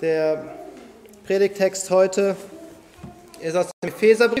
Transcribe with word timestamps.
Der 0.00 0.42
Predigtext 1.26 1.90
heute 1.90 2.34
ist 3.38 3.54
aus 3.54 3.66
dem 3.66 3.90
Epheserbrief, 3.90 4.40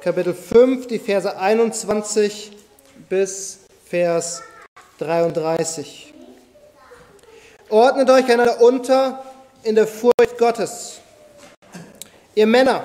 Kapitel 0.00 0.34
5, 0.34 0.86
die 0.86 1.00
Verse 1.00 1.36
21 1.36 2.56
bis 3.08 3.58
Vers 3.86 4.44
33. 5.00 6.14
Ordnet 7.70 8.08
euch 8.08 8.30
einander 8.30 8.60
unter 8.62 9.24
in 9.64 9.74
der 9.74 9.88
Furcht 9.88 10.38
Gottes. 10.38 11.00
Ihr 12.36 12.46
Männer, 12.46 12.84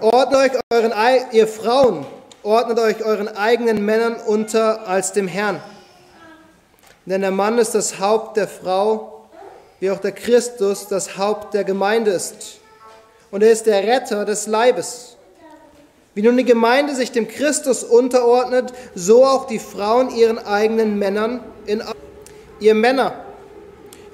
ordnet 0.00 0.34
euch 0.34 0.60
euren, 0.72 0.92
ihr 1.32 1.46
Frauen, 1.46 2.06
ordnet 2.42 2.78
euch 2.78 3.04
euren 3.04 3.28
eigenen 3.28 3.84
Männern 3.84 4.16
unter 4.16 4.88
als 4.88 5.12
dem 5.12 5.28
Herrn. 5.28 5.62
Denn 7.04 7.20
der 7.20 7.32
Mann 7.32 7.58
ist 7.58 7.74
das 7.74 8.00
Haupt 8.00 8.38
der 8.38 8.48
Frau, 8.48 9.21
wie 9.82 9.90
auch 9.90 9.98
der 9.98 10.12
Christus 10.12 10.86
das 10.86 11.18
Haupt 11.18 11.54
der 11.54 11.64
Gemeinde 11.64 12.12
ist. 12.12 12.60
Und 13.32 13.42
er 13.42 13.50
ist 13.50 13.66
der 13.66 13.82
Retter 13.82 14.24
des 14.24 14.46
Leibes. 14.46 15.16
Wie 16.14 16.22
nun 16.22 16.36
die 16.36 16.44
Gemeinde 16.44 16.94
sich 16.94 17.10
dem 17.10 17.26
Christus 17.26 17.82
unterordnet, 17.82 18.72
so 18.94 19.26
auch 19.26 19.48
die 19.48 19.58
Frauen 19.58 20.14
ihren 20.14 20.38
eigenen 20.38 21.00
Männern 21.00 21.40
in 21.66 21.82
Ihr 22.60 22.76
Männer, 22.76 23.24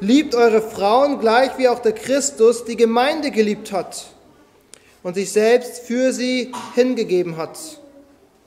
liebt 0.00 0.34
eure 0.34 0.62
Frauen 0.62 1.20
gleich 1.20 1.58
wie 1.58 1.68
auch 1.68 1.80
der 1.80 1.92
Christus 1.92 2.64
die 2.64 2.76
Gemeinde 2.76 3.30
geliebt 3.30 3.70
hat 3.70 4.06
und 5.02 5.16
sich 5.16 5.30
selbst 5.32 5.80
für 5.80 6.14
sie 6.14 6.50
hingegeben 6.76 7.36
hat, 7.36 7.58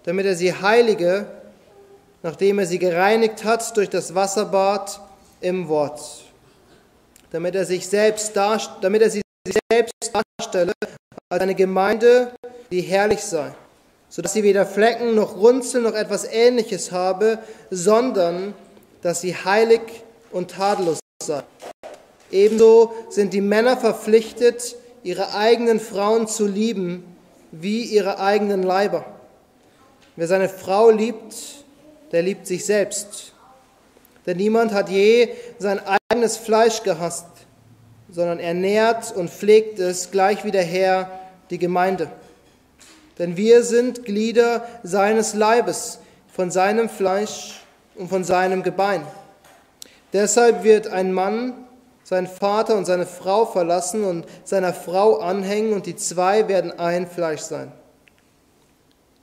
damit 0.05 0.25
er 0.25 0.35
sie 0.35 0.55
heilige, 0.55 1.27
nachdem 2.23 2.57
er 2.57 2.65
sie 2.65 2.79
gereinigt 2.79 3.43
hat 3.43 3.77
durch 3.77 3.91
das 3.91 4.15
Wasserbad 4.15 4.99
im 5.39 5.67
Wort 5.67 6.30
damit 7.31 7.55
er 7.55 7.65
sich 7.65 7.87
selbst 7.87 8.35
damit 8.35 9.01
er 9.01 9.09
sich 9.09 9.23
selbst 9.71 10.11
darstelle 10.39 10.73
als 11.29 11.41
eine 11.41 11.55
Gemeinde, 11.55 12.31
die 12.71 12.81
herrlich 12.81 13.21
sei, 13.21 13.53
sodass 14.09 14.33
sie 14.33 14.43
weder 14.43 14.65
Flecken 14.65 15.15
noch 15.15 15.37
Runzeln 15.37 15.83
noch 15.83 15.95
etwas 15.95 16.25
Ähnliches 16.25 16.91
habe, 16.91 17.39
sondern 17.69 18.53
dass 19.01 19.21
sie 19.21 19.33
heilig 19.33 19.81
und 20.31 20.51
tadellos 20.51 20.99
sei. 21.23 21.43
Ebenso 22.31 22.93
sind 23.09 23.33
die 23.33 23.41
Männer 23.41 23.77
verpflichtet, 23.77 24.75
ihre 25.03 25.33
eigenen 25.33 25.79
Frauen 25.79 26.27
zu 26.27 26.45
lieben, 26.45 27.03
wie 27.51 27.83
ihre 27.83 28.19
eigenen 28.19 28.63
Leiber. 28.63 29.05
Wer 30.15 30.27
seine 30.27 30.49
Frau 30.49 30.89
liebt, 30.89 31.35
der 32.11 32.21
liebt 32.21 32.45
sich 32.45 32.65
selbst. 32.65 33.33
Denn 34.25 34.37
niemand 34.37 34.73
hat 34.73 34.89
je 34.89 35.29
sein 35.57 35.79
eigenes 36.09 36.37
Fleisch 36.37 36.83
gehasst, 36.83 37.25
sondern 38.09 38.39
er 38.39 38.53
nährt 38.53 39.15
und 39.15 39.29
pflegt 39.29 39.79
es 39.79 40.11
gleich 40.11 40.43
wie 40.43 40.51
der 40.51 40.63
Herr 40.63 41.09
die 41.49 41.57
Gemeinde. 41.57 42.09
Denn 43.17 43.37
wir 43.37 43.63
sind 43.63 44.05
Glieder 44.05 44.67
seines 44.83 45.33
Leibes, 45.33 45.99
von 46.33 46.49
seinem 46.49 46.89
Fleisch 46.89 47.61
und 47.95 48.09
von 48.09 48.23
seinem 48.23 48.63
Gebein. 48.63 49.03
Deshalb 50.13 50.63
wird 50.63 50.87
ein 50.87 51.13
Mann 51.13 51.53
seinen 52.03 52.27
Vater 52.27 52.75
und 52.75 52.85
seine 52.85 53.05
Frau 53.05 53.45
verlassen 53.45 54.03
und 54.03 54.25
seiner 54.43 54.73
Frau 54.73 55.17
anhängen, 55.17 55.71
und 55.71 55.85
die 55.85 55.95
zwei 55.95 56.47
werden 56.49 56.77
ein 56.77 57.07
Fleisch 57.07 57.41
sein. 57.41 57.71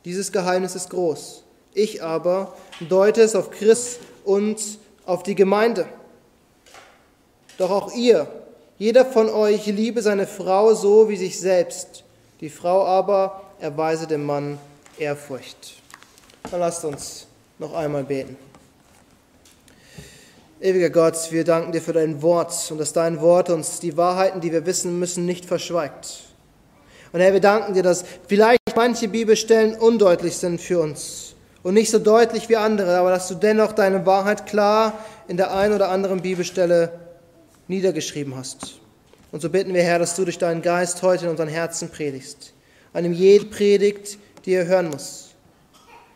Dieses 0.07 0.33
Geheimnis 0.33 0.75
ist 0.75 0.89
groß. 0.89 1.45
Ich 1.75 2.03
aber 2.03 2.55
deute 2.89 3.21
es 3.21 3.35
auf 3.35 3.51
Christ 3.51 4.01
und 4.25 4.59
auf 5.09 5.23
die 5.23 5.35
Gemeinde. 5.35 5.87
Doch 7.57 7.71
auch 7.71 7.95
ihr, 7.95 8.29
jeder 8.77 9.07
von 9.07 9.31
euch 9.31 9.67
liebe 9.67 10.03
seine 10.03 10.27
Frau 10.27 10.75
so 10.75 11.09
wie 11.09 11.17
sich 11.17 11.41
selbst, 11.41 12.05
die 12.41 12.51
Frau 12.51 12.85
aber 12.85 13.43
erweise 13.59 14.07
dem 14.07 14.25
Mann 14.25 14.59
Ehrfurcht. 14.99 15.81
Dann 16.51 16.61
lasst 16.61 16.85
uns 16.85 17.27
noch 17.59 17.75
einmal 17.75 18.05
beten. 18.05 18.37
Ewiger 20.61 20.91
Gott, 20.91 21.17
wir 21.31 21.45
danken 21.45 21.73
dir 21.73 21.81
für 21.81 21.95
dein 21.95 22.21
Wort 22.21 22.53
und 22.71 22.79
dass 22.79 22.93
dein 22.93 23.21
Wort 23.21 23.49
uns 23.49 23.81
die 23.81 23.97
Wahrheiten, 23.97 24.43
die 24.43 24.53
wir 24.53 24.67
wissen 24.67 24.99
müssen, 24.99 25.25
nicht 25.25 25.47
verschweigt. 25.47 26.25
Und 27.13 27.21
Herr, 27.21 27.33
wir 27.33 27.41
danken 27.41 27.73
dir, 27.73 27.83
dass 27.83 28.05
vielleicht 28.27 28.61
manche 28.77 29.09
Bibelstellen 29.09 29.75
undeutlich 29.75 30.37
sind 30.37 30.61
für 30.61 30.81
uns 30.81 31.28
und 31.63 31.75
nicht 31.75 31.91
so 31.91 31.99
deutlich 31.99 32.49
wie 32.49 32.57
andere, 32.57 32.99
aber 32.99 33.11
dass 33.11 33.29
du 33.29 33.35
dennoch 33.35 33.73
deine 33.73 34.07
Wahrheit 34.07 34.47
klar 34.47 34.99
in 35.27 35.37
der 35.37 35.55
einen 35.55 35.75
oder 35.75 35.91
anderen 35.91 36.23
Bibelstelle 36.23 36.93
niedergeschrieben 37.67 38.37
hast. 38.37 38.81
Und 39.31 39.43
so 39.43 39.51
bitten 39.51 39.75
wir, 39.75 39.83
Herr, 39.83 39.99
dass 39.99 40.17
du 40.17 40.25
durch 40.25 40.39
deinen 40.39 40.63
Geist 40.63 41.03
heute 41.03 41.25
in 41.27 41.31
unseren 41.31 41.49
Herzen 41.49 41.91
predigst. 41.91 42.55
An 42.93 43.05
dem 43.05 43.13
jede 43.13 43.47
Predigt, 43.47 44.19
die 44.47 44.55
er 44.55 44.67
hören 44.67 44.89
muss. 44.89 45.29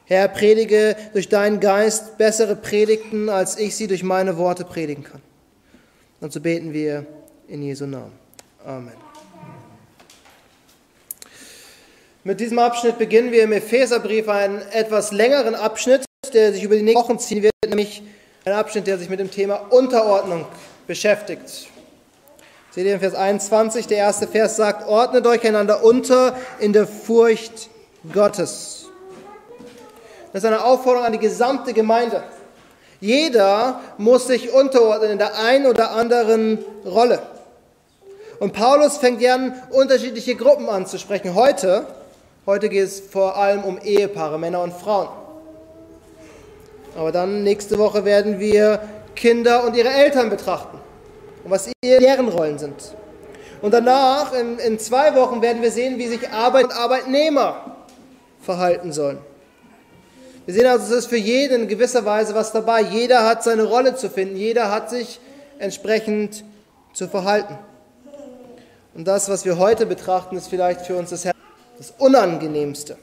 Herr, 0.07 0.29
predige 0.29 0.97
durch 1.13 1.29
deinen 1.29 1.61
Geist 1.61 2.19
bessere 2.19 2.57
Predigten, 2.57 3.29
als 3.29 3.59
ich 3.59 3.77
sie 3.77 3.87
durch 3.87 4.03
meine 4.03 4.37
Worte 4.37 4.65
predigen 4.65 5.05
kann. 5.05 5.21
Und 6.21 6.33
so 6.33 6.41
beten 6.41 6.73
wir 6.73 7.07
in 7.49 7.63
Jesu 7.63 7.87
Namen. 7.87 8.13
Amen. 8.65 9.12
Mit 12.25 12.39
diesem 12.39 12.61
Abschnitt 12.61 12.99
beginnen 12.99 13.33
wir 13.33 13.43
im 13.43 13.51
Epheserbrief 13.51 14.29
einen 14.29 14.63
etwas 14.71 15.11
längeren 15.11 15.57
Abschnitt, 15.57 16.05
der 16.33 16.53
sich 16.53 16.63
über 16.63 16.77
die 16.77 16.83
nächsten 16.83 17.03
Wochen 17.03 17.19
ziehen 17.19 17.43
wird, 17.43 17.53
nämlich 17.67 18.01
ein 18.45 18.53
Abschnitt, 18.53 18.87
der 18.87 18.97
sich 18.97 19.09
mit 19.09 19.19
dem 19.19 19.29
Thema 19.29 19.57
Unterordnung 19.71 20.47
beschäftigt. 20.87 21.67
Seht 22.71 22.87
ihr 22.87 22.95
in 22.95 23.01
Vers 23.01 23.17
21, 23.17 23.89
der 23.89 23.99
erste 23.99 24.29
Vers 24.29 24.55
sagt, 24.55 24.87
ordnet 24.87 25.27
euch 25.27 25.45
einander 25.45 25.83
unter 25.83 26.37
in 26.61 26.73
der 26.73 26.87
Furcht 26.87 27.69
Gottes. 28.13 28.87
Das 30.33 30.45
ist 30.45 30.47
eine 30.47 30.65
Aufforderung 30.65 31.05
an 31.05 31.13
die 31.13 31.19
gesamte 31.19 31.73
Gemeinde. 31.73 32.23
Jeder 33.01 33.81
muss 33.99 34.29
sich 34.29 34.53
unterordnen 34.53 35.11
in 35.11 35.19
der 35.19 35.41
einen 35.41 35.67
oder 35.67 35.91
anderen 35.91 36.65
Rolle. 36.85 37.21
Und 38.39 38.53
Paulus 38.53 38.99
fängt 38.99 39.19
gern 39.19 39.61
unterschiedliche 39.71 40.37
Gruppen 40.37 40.69
anzusprechen. 40.69 41.35
Heute, 41.35 41.85
heute 42.47 42.69
geht 42.69 42.85
es 42.85 43.01
vor 43.01 43.37
allem 43.37 43.63
um 43.65 43.79
Ehepaare, 43.79 44.39
Männer 44.39 44.63
und 44.63 44.73
Frauen. 44.73 45.09
Aber 46.97 47.13
dann 47.13 47.43
nächste 47.43 47.79
Woche 47.79 48.05
werden 48.05 48.39
wir 48.39 48.81
Kinder 49.15 49.65
und 49.65 49.77
ihre 49.77 49.89
Eltern 49.89 50.31
betrachten 50.31 50.79
und 51.45 51.51
was 51.51 51.71
deren 51.83 52.29
Rollen 52.29 52.59
sind. 52.59 52.95
Und 53.63 53.73
danach, 53.73 54.33
in, 54.33 54.59
in 54.59 54.79
zwei 54.79 55.15
Wochen, 55.15 55.41
werden 55.41 55.63
wir 55.63 55.71
sehen, 55.71 55.99
wie 55.99 56.09
sich 56.09 56.29
Arbeit 56.31 56.65
und 56.65 56.73
Arbeitnehmer 56.73 57.77
verhalten 58.41 58.93
sollen. 58.93 59.19
Wir 60.45 60.55
sehen 60.55 60.67
also, 60.67 60.93
es 60.93 61.05
ist 61.05 61.07
für 61.07 61.17
jeden 61.17 61.63
in 61.63 61.69
gewisser 61.69 62.05
Weise 62.05 62.35
was 62.35 62.51
dabei. 62.51 62.81
Jeder 62.81 63.25
hat 63.25 63.45
seine 63.45 63.63
Rolle 63.63 63.95
zu 63.95 64.11
finden, 64.11 64.37
jeder 64.37 64.73
hat 64.73 64.91
sich 64.91 65.21
entsprechend 65.61 66.45
zu 66.93 67.07
verhalten. 67.07 67.57
Und 68.95 69.07
das, 69.07 69.29
was 69.29 69.45
wir 69.45 69.59
heute 69.59 69.87
betrachten, 69.87 70.37
ist 70.37 70.49
vielleicht 70.49 70.83
für 70.83 70.97
uns 70.97 71.11
das, 71.11 71.25
das 71.83 71.93
Unangenehmste. 71.99 72.97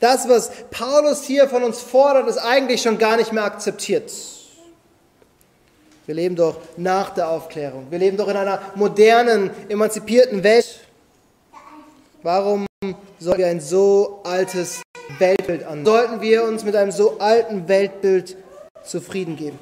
Das, 0.00 0.28
was 0.28 0.50
Paulus 0.70 1.24
hier 1.24 1.46
von 1.48 1.62
uns 1.62 1.80
fordert, 1.80 2.26
ist 2.26 2.38
eigentlich 2.38 2.80
schon 2.80 2.96
gar 2.96 3.16
nicht 3.16 3.32
mehr 3.32 3.44
akzeptiert. 3.44 4.10
Wir 6.06 6.14
leben 6.14 6.36
doch 6.36 6.56
nach 6.76 7.10
der 7.10 7.28
Aufklärung. 7.28 7.86
Wir 7.90 7.98
leben 7.98 8.16
doch 8.16 8.28
in 8.28 8.36
einer 8.36 8.60
modernen, 8.74 9.50
emanzipierten 9.68 10.42
Welt. 10.42 10.80
Warum 12.22 12.66
sollten 13.18 13.38
wir 13.38 13.46
ein 13.46 13.60
so 13.60 14.20
altes 14.24 14.82
Weltbild 15.18 15.64
an? 15.64 15.84
Sollten 15.84 16.20
wir 16.22 16.44
uns 16.44 16.64
mit 16.64 16.74
einem 16.76 16.92
so 16.92 17.18
alten 17.18 17.68
Weltbild 17.68 18.36
zufrieden 18.84 19.36
geben? 19.36 19.58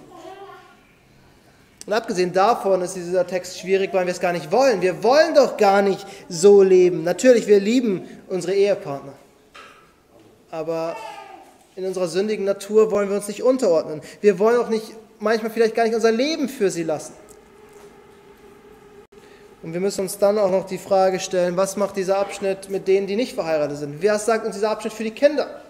Und 1.86 1.92
abgesehen 1.92 2.32
davon 2.32 2.80
ist 2.82 2.94
dieser 2.94 3.26
Text 3.26 3.58
schwierig, 3.58 3.92
weil 3.92 4.06
wir 4.06 4.12
es 4.12 4.20
gar 4.20 4.32
nicht 4.32 4.52
wollen. 4.52 4.82
Wir 4.82 5.02
wollen 5.02 5.34
doch 5.34 5.56
gar 5.56 5.82
nicht 5.82 6.06
so 6.28 6.62
leben. 6.62 7.02
Natürlich, 7.02 7.46
wir 7.48 7.58
lieben 7.58 8.08
unsere 8.28 8.54
Ehepartner. 8.54 9.14
Aber 10.50 10.94
in 11.74 11.84
unserer 11.84 12.06
sündigen 12.06 12.44
Natur 12.44 12.90
wollen 12.92 13.08
wir 13.08 13.16
uns 13.16 13.26
nicht 13.26 13.42
unterordnen. 13.42 14.00
Wir 14.20 14.38
wollen 14.38 14.60
auch 14.60 14.68
nicht 14.68 14.94
manchmal 15.18 15.50
vielleicht 15.50 15.74
gar 15.74 15.84
nicht 15.84 15.94
unser 15.94 16.12
Leben 16.12 16.48
für 16.48 16.70
sie 16.70 16.84
lassen. 16.84 17.14
Und 19.62 19.72
wir 19.72 19.80
müssen 19.80 20.02
uns 20.02 20.18
dann 20.18 20.38
auch 20.38 20.50
noch 20.50 20.66
die 20.66 20.78
Frage 20.78 21.20
stellen, 21.20 21.56
was 21.56 21.76
macht 21.76 21.96
dieser 21.96 22.18
Abschnitt 22.18 22.68
mit 22.68 22.88
denen, 22.88 23.06
die 23.06 23.16
nicht 23.16 23.34
verheiratet 23.34 23.78
sind? 23.78 24.02
Was 24.02 24.26
sagt 24.26 24.44
uns 24.44 24.56
dieser 24.56 24.70
Abschnitt 24.70 24.92
für 24.92 25.04
die 25.04 25.12
Kinder? 25.12 25.62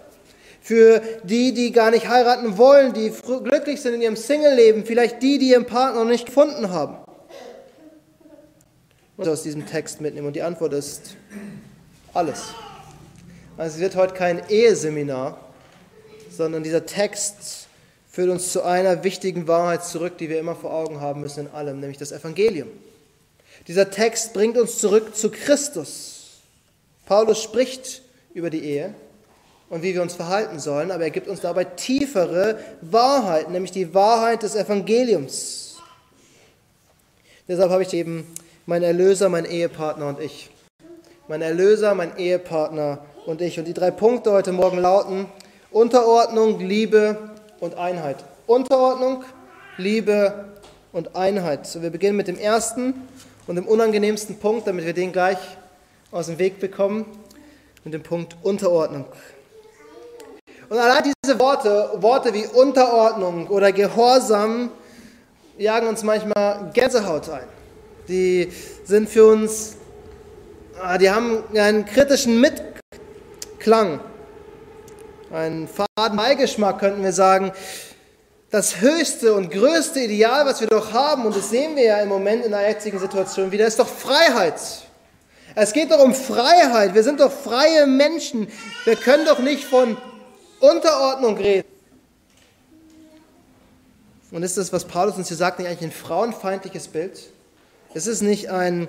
Für 0.63 1.01
die, 1.23 1.53
die 1.53 1.73
gar 1.73 1.91
nicht 1.91 2.07
heiraten 2.07 2.57
wollen, 2.57 2.93
die 2.93 3.11
glücklich 3.11 3.81
sind 3.81 3.95
in 3.95 4.01
ihrem 4.01 4.15
Single-Leben, 4.15 4.85
vielleicht 4.85 5.21
die, 5.21 5.37
die 5.37 5.49
ihren 5.49 5.65
Partner 5.65 6.05
noch 6.05 6.09
nicht 6.09 6.27
gefunden 6.27 6.69
haben. 6.69 6.99
Und 9.17 9.27
aus 9.27 9.43
diesem 9.43 9.65
Text 9.65 9.99
mitnehmen. 9.99 10.25
Und 10.25 10.37
die 10.37 10.41
Antwort 10.41 10.71
ist 10.71 11.17
alles. 12.13 12.45
Also 13.57 13.75
es 13.75 13.81
wird 13.81 13.97
heute 13.97 14.13
kein 14.13 14.41
Eheseminar, 14.47 15.37
sondern 16.31 16.63
dieser 16.63 16.85
Text 16.85 17.67
führt 18.09 18.29
uns 18.29 18.53
zu 18.53 18.63
einer 18.63 19.03
wichtigen 19.03 19.49
Wahrheit 19.49 19.83
zurück, 19.83 20.17
die 20.17 20.29
wir 20.29 20.39
immer 20.39 20.55
vor 20.55 20.71
Augen 20.71 21.01
haben 21.01 21.19
müssen 21.19 21.47
in 21.47 21.51
allem, 21.51 21.81
nämlich 21.81 21.97
das 21.97 22.13
Evangelium. 22.13 22.69
Dieser 23.67 23.91
Text 23.91 24.31
bringt 24.31 24.57
uns 24.57 24.77
zurück 24.77 25.13
zu 25.13 25.29
Christus. 25.29 26.39
Paulus 27.05 27.43
spricht 27.43 28.01
über 28.33 28.49
die 28.49 28.63
Ehe 28.63 28.95
und 29.73 29.81
wie 29.81 29.95
wir 29.95 30.03
uns 30.03 30.13
verhalten 30.13 30.59
sollen, 30.59 30.91
aber 30.91 31.05
er 31.05 31.09
gibt 31.09 31.27
uns 31.27 31.41
dabei 31.41 31.63
tiefere 31.63 32.59
Wahrheiten, 32.81 33.53
nämlich 33.53 33.71
die 33.71 33.91
Wahrheit 33.95 34.43
des 34.43 34.55
Evangeliums. 34.55 35.77
Deshalb 37.47 37.71
habe 37.71 37.81
ich 37.81 37.91
eben 37.95 38.31
mein 38.67 38.83
Erlöser, 38.83 39.29
mein 39.29 39.45
Ehepartner 39.45 40.09
und 40.09 40.19
ich. 40.19 40.51
Mein 41.27 41.41
Erlöser, 41.41 41.95
mein 41.95 42.15
Ehepartner 42.17 42.99
und 43.25 43.41
ich. 43.41 43.57
Und 43.57 43.67
die 43.67 43.73
drei 43.73 43.89
Punkte 43.89 44.31
heute 44.31 44.51
Morgen 44.51 44.77
lauten 44.77 45.25
Unterordnung, 45.71 46.59
Liebe 46.59 47.31
und 47.59 47.75
Einheit. 47.75 48.17
Unterordnung, 48.45 49.23
Liebe 49.77 50.49
und 50.91 51.15
Einheit. 51.15 51.65
So, 51.65 51.81
wir 51.81 51.89
beginnen 51.89 52.15
mit 52.15 52.27
dem 52.27 52.37
ersten 52.37 52.93
und 53.47 53.55
dem 53.55 53.65
unangenehmsten 53.65 54.37
Punkt, 54.37 54.67
damit 54.67 54.85
wir 54.85 54.93
den 54.93 55.11
gleich 55.11 55.39
aus 56.11 56.27
dem 56.27 56.37
Weg 56.37 56.59
bekommen, 56.59 57.07
mit 57.83 57.95
dem 57.95 58.03
Punkt 58.03 58.37
Unterordnung. 58.43 59.05
Und 60.69 60.77
allein 60.77 61.03
diese 61.23 61.39
Worte, 61.39 61.89
Worte 61.97 62.33
wie 62.33 62.45
Unterordnung 62.47 63.47
oder 63.47 63.71
Gehorsam, 63.71 64.71
jagen 65.57 65.87
uns 65.87 66.03
manchmal 66.03 66.71
Gänsehaut 66.73 67.29
ein. 67.29 67.47
Die 68.07 68.51
sind 68.83 69.09
für 69.09 69.25
uns, 69.25 69.75
ah, 70.81 70.97
die 70.97 71.09
haben 71.09 71.43
einen 71.55 71.85
kritischen 71.85 72.39
Mitklang, 72.39 73.99
einen 75.31 75.67
faden 75.67 76.17
Beigeschmack, 76.17 76.79
könnten 76.79 77.03
wir 77.03 77.13
sagen. 77.13 77.51
Das 78.49 78.81
höchste 78.81 79.33
und 79.33 79.49
größte 79.49 79.99
Ideal, 79.99 80.45
was 80.45 80.61
wir 80.61 80.67
doch 80.67 80.93
haben, 80.93 81.25
und 81.25 81.35
das 81.35 81.49
sehen 81.49 81.75
wir 81.75 81.83
ja 81.83 81.97
im 81.97 82.09
Moment 82.09 82.45
in 82.45 82.51
der 82.51 82.69
jetzigen 82.69 82.99
Situation 82.99 83.51
wieder, 83.51 83.65
ist 83.65 83.79
doch 83.79 83.87
Freiheit. 83.87 84.61
Es 85.55 85.73
geht 85.73 85.91
doch 85.91 85.99
um 85.99 86.13
Freiheit. 86.13 86.93
Wir 86.93 87.03
sind 87.03 87.19
doch 87.19 87.31
freie 87.31 87.85
Menschen. 87.85 88.47
Wir 88.85 88.95
können 88.95 89.25
doch 89.25 89.39
nicht 89.39 89.63
von 89.63 89.97
Unterordnung 90.63 91.35
reden. 91.35 91.67
Und 94.31 94.43
ist 94.43 94.57
das, 94.57 94.71
was 94.71 94.85
Paulus 94.85 95.17
uns 95.17 95.27
hier 95.27 95.35
sagt, 95.35 95.59
nicht 95.59 95.67
eigentlich 95.67 95.89
ein 95.89 95.91
frauenfeindliches 95.91 96.87
Bild? 96.87 97.31
Ist 97.93 98.07
es 98.07 98.21
nicht 98.21 98.49
ein, 98.49 98.87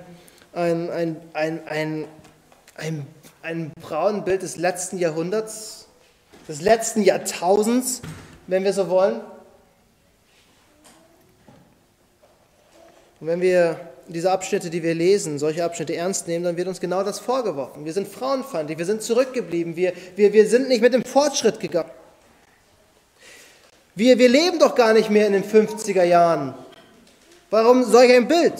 ein, 0.53 0.89
ein, 0.89 1.17
ein, 1.33 1.67
ein, 1.67 2.07
ein, 2.75 3.07
ein 3.41 3.73
Frauenbild 3.81 4.41
des 4.41 4.55
letzten 4.55 4.97
Jahrhunderts, 4.97 5.87
des 6.47 6.61
letzten 6.61 7.01
Jahrtausends, 7.01 8.01
wenn 8.47 8.63
wir 8.63 8.71
so 8.71 8.87
wollen? 8.87 9.19
Und 13.19 13.27
wenn 13.27 13.41
wir 13.41 13.79
diese 14.07 14.31
Abschnitte, 14.31 14.69
die 14.69 14.83
wir 14.83 14.93
lesen, 14.93 15.39
solche 15.39 15.63
Abschnitte 15.63 15.95
ernst 15.95 16.27
nehmen, 16.27 16.43
dann 16.43 16.57
wird 16.57 16.67
uns 16.67 16.79
genau 16.79 17.03
das 17.03 17.19
vorgeworfen. 17.19 17.85
Wir 17.85 17.93
sind 17.93 18.07
frauenfeindlich, 18.07 18.77
wir 18.77 18.85
sind 18.85 19.01
zurückgeblieben, 19.01 19.75
wir, 19.75 19.93
wir, 20.15 20.33
wir 20.33 20.47
sind 20.47 20.67
nicht 20.67 20.81
mit 20.81 20.93
dem 20.93 21.03
Fortschritt 21.03 21.59
gegangen. 21.59 21.91
Wir, 23.95 24.19
wir 24.19 24.29
leben 24.29 24.59
doch 24.59 24.75
gar 24.75 24.93
nicht 24.93 25.09
mehr 25.09 25.25
in 25.27 25.33
den 25.33 25.43
50er 25.43 26.03
Jahren. 26.03 26.53
Warum 27.49 27.83
solch 27.83 28.11
ein 28.11 28.27
Bild? 28.27 28.53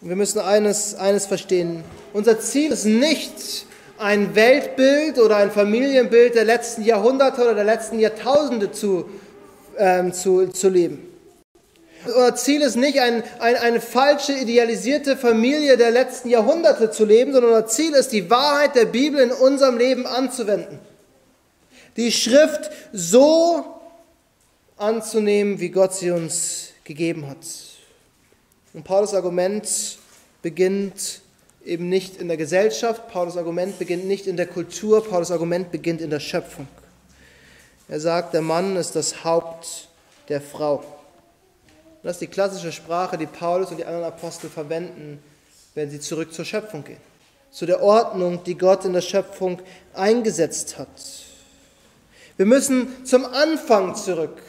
Und 0.00 0.08
wir 0.08 0.16
müssen 0.16 0.38
eines, 0.38 0.94
eines 0.94 1.26
verstehen. 1.26 1.84
Unser 2.14 2.40
Ziel 2.40 2.72
ist 2.72 2.86
nicht 2.86 3.66
ein 3.98 4.34
Weltbild 4.34 5.18
oder 5.18 5.36
ein 5.36 5.50
Familienbild 5.50 6.34
der 6.34 6.46
letzten 6.46 6.82
Jahrhunderte 6.82 7.42
oder 7.42 7.54
der 7.54 7.64
letzten 7.64 7.98
Jahrtausende 7.98 8.72
zu, 8.72 9.10
ähm, 9.76 10.14
zu, 10.14 10.46
zu 10.48 10.70
leben. 10.70 11.09
Unser 12.06 12.34
Ziel 12.34 12.62
ist 12.62 12.76
nicht, 12.76 12.98
ein, 12.98 13.22
ein, 13.40 13.56
eine 13.56 13.80
falsche, 13.80 14.32
idealisierte 14.32 15.16
Familie 15.16 15.76
der 15.76 15.90
letzten 15.90 16.30
Jahrhunderte 16.30 16.90
zu 16.90 17.04
leben, 17.04 17.32
sondern 17.32 17.52
unser 17.52 17.66
Ziel 17.66 17.92
ist, 17.92 18.12
die 18.12 18.30
Wahrheit 18.30 18.74
der 18.74 18.86
Bibel 18.86 19.20
in 19.20 19.32
unserem 19.32 19.76
Leben 19.76 20.06
anzuwenden. 20.06 20.78
Die 21.96 22.10
Schrift 22.10 22.70
so 22.92 23.64
anzunehmen, 24.78 25.60
wie 25.60 25.68
Gott 25.68 25.94
sie 25.94 26.10
uns 26.10 26.68
gegeben 26.84 27.28
hat. 27.28 27.38
Und 28.72 28.84
Paulus 28.84 29.12
Argument 29.12 29.68
beginnt 30.42 31.20
eben 31.64 31.88
nicht 31.88 32.16
in 32.16 32.28
der 32.28 32.36
Gesellschaft, 32.38 33.08
Paulus 33.08 33.36
Argument 33.36 33.78
beginnt 33.78 34.06
nicht 34.06 34.26
in 34.26 34.36
der 34.36 34.46
Kultur, 34.46 35.04
Paulus 35.04 35.30
Argument 35.30 35.70
beginnt 35.70 36.00
in 36.00 36.08
der 36.08 36.20
Schöpfung. 36.20 36.66
Er 37.88 38.00
sagt, 38.00 38.32
der 38.32 38.40
Mann 38.40 38.76
ist 38.76 38.96
das 38.96 39.24
Haupt 39.24 39.88
der 40.28 40.40
Frau. 40.40 40.82
Das 42.02 42.12
ist 42.12 42.20
die 42.22 42.26
klassische 42.26 42.72
Sprache, 42.72 43.18
die 43.18 43.26
Paulus 43.26 43.70
und 43.70 43.76
die 43.76 43.84
anderen 43.84 44.06
Apostel 44.06 44.48
verwenden, 44.48 45.22
wenn 45.74 45.90
sie 45.90 46.00
zurück 46.00 46.32
zur 46.32 46.44
Schöpfung 46.44 46.84
gehen. 46.84 47.00
Zu 47.50 47.66
der 47.66 47.82
Ordnung, 47.82 48.42
die 48.44 48.56
Gott 48.56 48.84
in 48.84 48.92
der 48.92 49.00
Schöpfung 49.00 49.60
eingesetzt 49.92 50.78
hat. 50.78 50.88
Wir 52.36 52.46
müssen 52.46 53.04
zum 53.04 53.24
Anfang 53.26 53.94
zurück. 53.94 54.40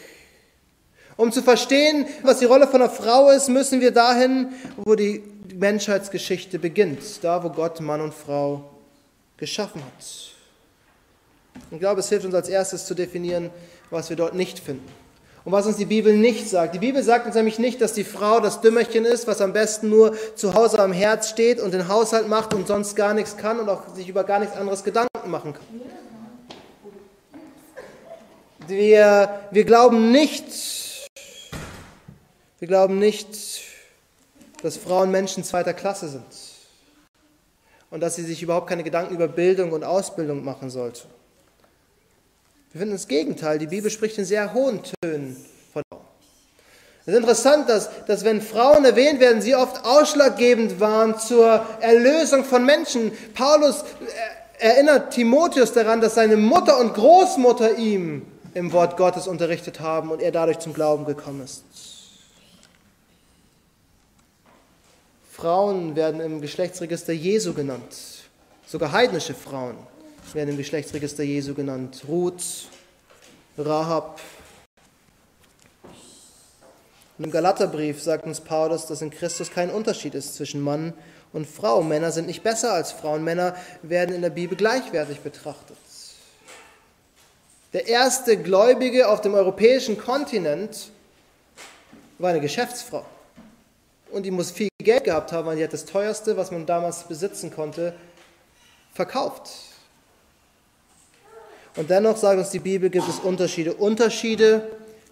Um 1.18 1.32
zu 1.32 1.42
verstehen, 1.42 2.06
was 2.24 2.40
die 2.40 2.46
Rolle 2.46 2.68
von 2.68 2.80
der 2.80 2.90
Frau 2.90 3.30
ist, 3.30 3.50
müssen 3.50 3.82
wir 3.82 3.92
dahin, 3.92 4.54
wo 4.78 4.96
die 4.96 5.22
Menschheitsgeschichte 5.56 6.58
beginnt. 6.58 7.24
Da, 7.24 7.44
wo 7.44 7.50
Gott 7.50 7.82
Mann 7.82 8.02
und 8.02 8.14
Frau 8.14 8.72
geschaffen 9.36 9.84
hat. 9.84 10.06
Ich 11.70 11.80
glaube, 11.80 12.00
es 12.00 12.10
hilft 12.10 12.26
uns 12.26 12.36
als 12.36 12.48
erstes 12.48 12.86
zu 12.86 12.96
definieren, 12.96 13.50
was 13.90 14.10
wir 14.10 14.16
dort 14.16 14.36
nicht 14.36 14.60
finden. 14.60 15.01
Und 15.44 15.52
was 15.52 15.66
uns 15.66 15.78
die 15.78 15.86
Bibel 15.86 16.16
nicht 16.16 16.50
sagt. 16.50 16.76
Die 16.76 16.80
Bibel 16.80 17.02
sagt 17.02 17.26
uns 17.26 17.34
nämlich 17.34 17.58
nicht, 17.58 17.82
dass 17.82 17.94
die 17.94 18.04
Frau 18.04 18.40
das 18.40 18.62
Dümmerchen 18.62 19.06
ist, 19.06 19.26
was 19.26 19.42
am 19.42 19.54
besten 19.54 19.90
nur 19.90 20.16
zu 20.36 20.54
Hause 20.54 20.80
am 20.80 20.94
Herz 20.94 21.30
steht 21.30 21.60
und 21.60 21.74
den 21.74 21.88
Haushalt 21.88 22.28
macht 22.28 22.54
und 22.54 22.68
sonst 22.68 22.96
gar 22.96 23.16
nichts 23.16 23.38
kann 23.38 23.60
und 23.60 23.68
auch 23.68 23.96
sich 23.96 24.08
über 24.08 24.24
gar 24.24 24.40
nichts 24.40 24.56
anderes 24.56 24.84
Gedanken 24.84 25.32
machen 25.32 25.54
kann. 25.54 25.64
Wir, 28.68 29.42
wir 29.50 29.64
glauben 29.66 30.12
nicht, 30.12 30.46
wir 32.60 32.68
glauben 32.68 33.00
nicht, 33.00 33.62
dass 34.62 34.78
Frauen 34.78 35.10
Menschen 35.10 35.44
zweiter 35.44 35.74
Klasse 35.74 36.08
sind 36.08 36.24
und 37.90 38.02
dass 38.02 38.16
sie 38.16 38.24
sich 38.24 38.44
überhaupt 38.44 38.68
keine 38.68 38.84
Gedanken 38.84 39.16
über 39.16 39.28
Bildung 39.28 39.72
und 39.72 39.84
Ausbildung 39.84 40.44
machen 40.44 40.70
sollte. 40.70 41.02
Wir 42.74 42.80
finden 42.80 42.96
das 42.96 43.08
Gegenteil. 43.08 43.60
Die 43.60 43.68
Bibel 43.68 43.92
spricht 43.92 44.18
in 44.18 44.26
sehr 44.26 44.54
hohen 44.54 44.80
Tönen 45.02 45.36
von 45.74 45.84
Frauen. 45.90 46.06
Es 47.02 47.14
ist 47.14 47.20
interessant, 47.20 47.68
dass, 47.68 47.90
dass 48.06 48.24
wenn 48.24 48.42
Frauen 48.42 48.86
erwähnt 48.86 49.20
werden, 49.20 49.42
sie 49.42 49.56
oft 49.56 49.84
ausschlaggebend 49.84 50.80
waren 50.80 51.20
zur 51.20 51.66
Erlösung 51.82 52.46
von 52.46 52.66
Menschen. 52.66 53.12
Paulus 53.34 53.84
erinnert 54.58 55.12
Timotheus 55.12 55.74
daran, 55.74 56.00
dass 56.00 56.16
seine 56.16 56.38
Mutter 56.38 56.80
und 56.80 56.94
Großmutter 56.94 57.78
ihm 57.78 58.26
im 58.54 58.72
Wort 58.72 58.96
Gottes 58.96 59.28
unterrichtet 59.28 59.82
haben 59.82 60.10
und 60.10 60.22
er 60.22 60.32
dadurch 60.32 60.60
zum 60.60 60.74
Glauben 60.74 61.06
gekommen 61.06 61.44
ist. 61.44 61.64
Frauen 65.30 65.96
werden 65.96 66.22
im 66.22 66.40
Geschlechtsregister 66.40 67.14
Jesu 67.14 67.54
genannt, 67.54 67.96
sogar 68.66 68.92
heidnische 68.92 69.34
Frauen 69.34 69.76
werden 70.36 70.52
im 70.52 70.58
Geschlechtsregister 70.58 71.24
Jesu 71.24 71.54
genannt. 71.54 72.04
Ruth, 72.08 72.68
Rahab. 73.58 74.20
Und 77.18 77.26
im 77.26 77.32
Galaterbrief 77.32 78.02
sagt 78.02 78.26
uns 78.26 78.42
Paulus, 78.42 78.88
dass 78.88 79.02
in 79.02 79.12
Christus 79.12 79.52
kein 79.52 79.70
Unterschied 79.70 80.16
ist 80.16 80.36
zwischen 80.36 80.62
Mann 80.62 80.94
und 81.34 81.48
Frau. 81.48 81.84
Männer 81.84 82.12
sind 82.12 82.28
nicht 82.28 82.44
besser 82.44 82.74
als 82.74 82.92
Frauen. 82.92 83.24
Männer 83.24 83.56
werden 83.82 84.16
in 84.16 84.22
der 84.22 84.30
Bibel 84.30 84.58
gleichwertig 84.58 85.20
betrachtet. 85.20 85.78
Der 87.74 87.88
erste 87.88 88.38
Gläubige 88.38 89.08
auf 89.08 89.22
dem 89.22 89.34
europäischen 89.34 89.98
Kontinent 89.98 90.90
war 92.18 92.32
eine 92.32 92.42
Geschäftsfrau. 92.42 93.06
Und 94.12 94.24
die 94.24 94.32
muss 94.32 94.52
viel 94.52 94.70
Geld 94.80 95.06
gehabt 95.06 95.32
haben, 95.32 95.48
weil 95.48 95.56
die 95.58 95.64
hat 95.64 95.74
das 95.74 95.86
teuerste, 95.86 96.36
was 96.36 96.52
man 96.52 96.66
damals 96.66 97.04
besitzen 97.08 97.54
konnte, 97.54 97.94
verkauft. 98.94 99.71
Und 101.76 101.90
dennoch 101.90 102.18
sagt 102.18 102.38
uns 102.38 102.50
die 102.50 102.60
Bibel, 102.60 102.90
gibt 102.90 103.08
es 103.08 103.20
Unterschiede. 103.20 103.74
Unterschiede, 103.74 104.68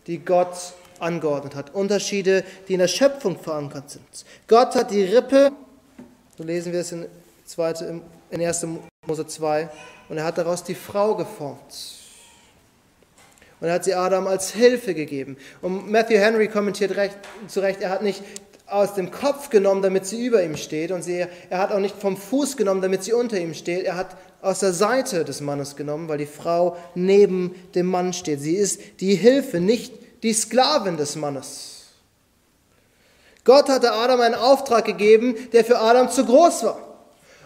die 0.07 0.19
Gott 0.19 0.55
angeordnet 0.99 1.55
hat. 1.55 1.73
Unterschiede, 1.73 2.43
die 2.67 2.73
in 2.73 2.79
der 2.79 2.87
Schöpfung 2.87 3.39
verankert 3.39 3.89
sind. 3.89 4.25
Gott 4.47 4.75
hat 4.75 4.91
die 4.91 5.03
Rippe, 5.03 5.51
so 6.37 6.43
lesen 6.43 6.73
wir 6.73 6.81
es 6.81 6.91
in, 6.91 7.05
2, 7.45 8.01
in 8.31 8.45
1. 8.45 8.67
Mose 9.07 9.25
2, 9.25 9.69
und 10.09 10.17
er 10.17 10.25
hat 10.25 10.37
daraus 10.37 10.63
die 10.63 10.75
Frau 10.75 11.15
geformt. 11.15 11.95
Und 13.61 13.67
er 13.67 13.73
hat 13.73 13.83
sie 13.83 13.93
Adam 13.93 14.27
als 14.27 14.51
Hilfe 14.51 14.93
gegeben. 14.93 15.37
Und 15.61 15.89
Matthew 15.89 16.17
Henry 16.17 16.47
kommentiert 16.47 16.95
recht, 16.95 17.17
zu 17.47 17.59
Recht, 17.59 17.81
er 17.81 17.89
hat 17.89 18.01
nicht 18.01 18.23
aus 18.65 18.93
dem 18.93 19.11
Kopf 19.11 19.49
genommen, 19.49 19.81
damit 19.81 20.05
sie 20.05 20.25
über 20.25 20.43
ihm 20.43 20.55
steht. 20.55 20.91
Und 20.91 21.03
sie, 21.03 21.25
er 21.49 21.57
hat 21.57 21.71
auch 21.71 21.79
nicht 21.79 21.95
vom 21.95 22.15
Fuß 22.15 22.55
genommen, 22.55 22.81
damit 22.81 23.03
sie 23.03 23.13
unter 23.13 23.37
ihm 23.37 23.53
steht. 23.53 23.85
Er 23.85 23.95
hat 23.95 24.15
aus 24.41 24.59
der 24.59 24.73
Seite 24.73 25.25
des 25.25 25.41
Mannes 25.41 25.75
genommen, 25.75 26.07
weil 26.07 26.17
die 26.17 26.25
Frau 26.25 26.77
neben 26.95 27.55
dem 27.75 27.87
Mann 27.87 28.13
steht. 28.13 28.41
Sie 28.41 28.55
ist 28.55 28.79
die 28.99 29.15
Hilfe, 29.15 29.59
nicht 29.59 29.93
die 30.23 30.33
Sklavin 30.33 30.97
des 30.97 31.15
Mannes. 31.15 31.79
Gott 33.43 33.69
hatte 33.69 33.91
Adam 33.91 34.21
einen 34.21 34.35
Auftrag 34.35 34.85
gegeben, 34.85 35.35
der 35.53 35.65
für 35.65 35.79
Adam 35.79 36.09
zu 36.09 36.25
groß 36.25 36.63
war. 36.63 36.89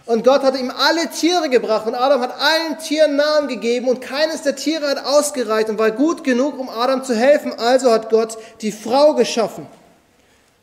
Und 0.06 0.22
Gott 0.22 0.42
hatte 0.42 0.58
ihm 0.58 0.70
alle 0.70 1.08
Tiere 1.10 1.48
gebracht 1.48 1.86
und 1.86 1.94
Adam 1.94 2.20
hat 2.20 2.38
allen 2.38 2.78
Tieren 2.78 3.16
Namen 3.16 3.48
gegeben 3.48 3.88
und 3.88 4.02
keines 4.02 4.42
der 4.42 4.54
Tiere 4.54 4.86
hat 4.86 5.02
ausgereicht 5.02 5.70
und 5.70 5.78
war 5.78 5.92
gut 5.92 6.24
genug, 6.24 6.58
um 6.58 6.68
Adam 6.68 7.02
zu 7.02 7.16
helfen. 7.16 7.54
Also 7.58 7.90
hat 7.90 8.10
Gott 8.10 8.36
die 8.60 8.72
Frau 8.72 9.14
geschaffen, 9.14 9.66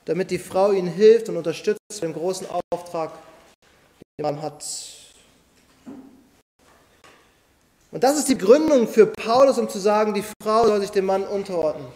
damit 0.05 0.29
die 0.29 0.38
Frau 0.38 0.71
ihn 0.71 0.85
hilft 0.85 1.27
und 1.27 1.38
unterstützt 1.38 1.79
für 1.91 2.01
den 2.01 2.13
großen 2.13 2.45
Auftrag, 2.71 3.13
den 4.19 4.27
Adam 4.27 4.43
hat. 4.43 4.63
Und 7.91 8.05
das 8.05 8.17
ist 8.17 8.29
die 8.29 8.38
Gründung 8.38 8.88
für 8.88 9.05
Paulus, 9.05 9.57
um 9.57 9.67
zu 9.67 9.77
sagen, 9.77 10.13
die 10.13 10.24
Frau 10.41 10.65
soll 10.65 10.79
sich 10.79 10.91
dem 10.91 11.05
Mann 11.05 11.24
unterordnen, 11.25 11.88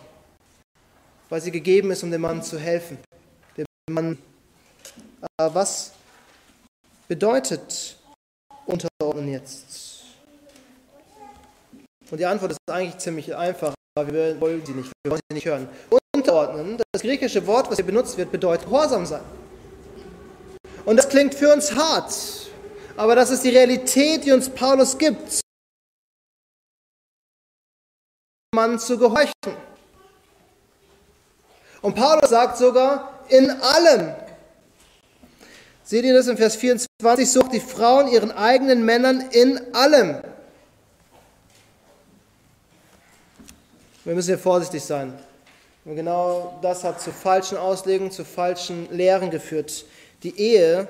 weil 1.30 1.40
sie 1.40 1.52
gegeben 1.52 1.90
ist, 1.92 2.04
um 2.04 2.12
dem 2.12 2.22
Mann 2.22 2.44
zu 2.44 2.60
helfen. 2.60 2.98
Dem 3.58 3.66
Mann, 3.90 4.18
äh, 5.40 5.50
was 5.54 5.94
bedeutet 7.08 7.96
unterordnen 8.66 9.32
jetzt? 9.32 10.04
Und 12.12 12.20
die 12.20 12.26
Antwort 12.26 12.52
ist 12.52 12.60
eigentlich 12.70 12.98
ziemlich 12.98 13.34
einfach, 13.34 13.74
aber 13.98 14.12
wir 14.12 14.42
wollen 14.42 14.66
sie 14.66 14.74
nicht, 14.74 14.92
wir 15.04 15.12
wollen 15.12 15.22
sie 15.30 15.36
nicht 15.36 15.46
hören. 15.46 15.70
Unterordnen, 16.14 16.78
das 16.92 17.02
griechische 17.02 17.48
Wort, 17.48 17.70
was 17.70 17.78
hier 17.78 17.86
benutzt 17.86 18.18
wird, 18.18 18.34
bedeutet 18.34 18.66
Gehorsam 18.66 19.06
sein. 19.06 19.24
Und 20.84 20.98
das 20.98 21.08
klingt 21.08 21.34
für 21.34 21.54
uns 21.54 21.74
hart, 21.74 22.14
aber 22.98 23.16
das 23.16 23.32
ist 23.32 23.46
die 23.46 23.50
Realität, 23.50 24.26
die 24.26 24.34
uns 24.34 24.50
Paulus 24.50 24.98
gibt. 24.98 25.45
Mann 28.56 28.80
zu 28.80 28.98
gehorchen. 28.98 29.32
Und 31.82 31.94
Paulus 31.94 32.32
sagt 32.32 32.58
sogar, 32.58 33.20
in 33.30 33.52
allem. 33.52 34.16
Seht 35.84 36.04
ihr 36.04 36.16
das 36.16 36.26
in 36.28 36.38
Vers 36.38 36.56
24? 36.56 37.32
Sucht 37.32 37.54
die 37.54 37.60
Frauen 37.60 38.08
ihren 38.08 38.32
eigenen 38.32 38.84
Männern 38.84 39.30
in 39.30 39.76
allem. 39.76 40.24
Wir 44.04 44.16
müssen 44.16 44.30
hier 44.30 44.40
vorsichtig 44.40 44.84
sein. 44.84 45.14
Und 45.84 45.96
genau 45.96 46.58
das 46.64 46.84
hat 46.84 47.00
zu 47.00 47.12
falschen 47.12 47.58
Auslegungen, 47.58 48.12
zu 48.12 48.26
falschen 48.26 48.92
Lehren 48.92 49.30
geführt. 49.30 49.86
Die 50.24 50.40
Ehe 50.40 50.88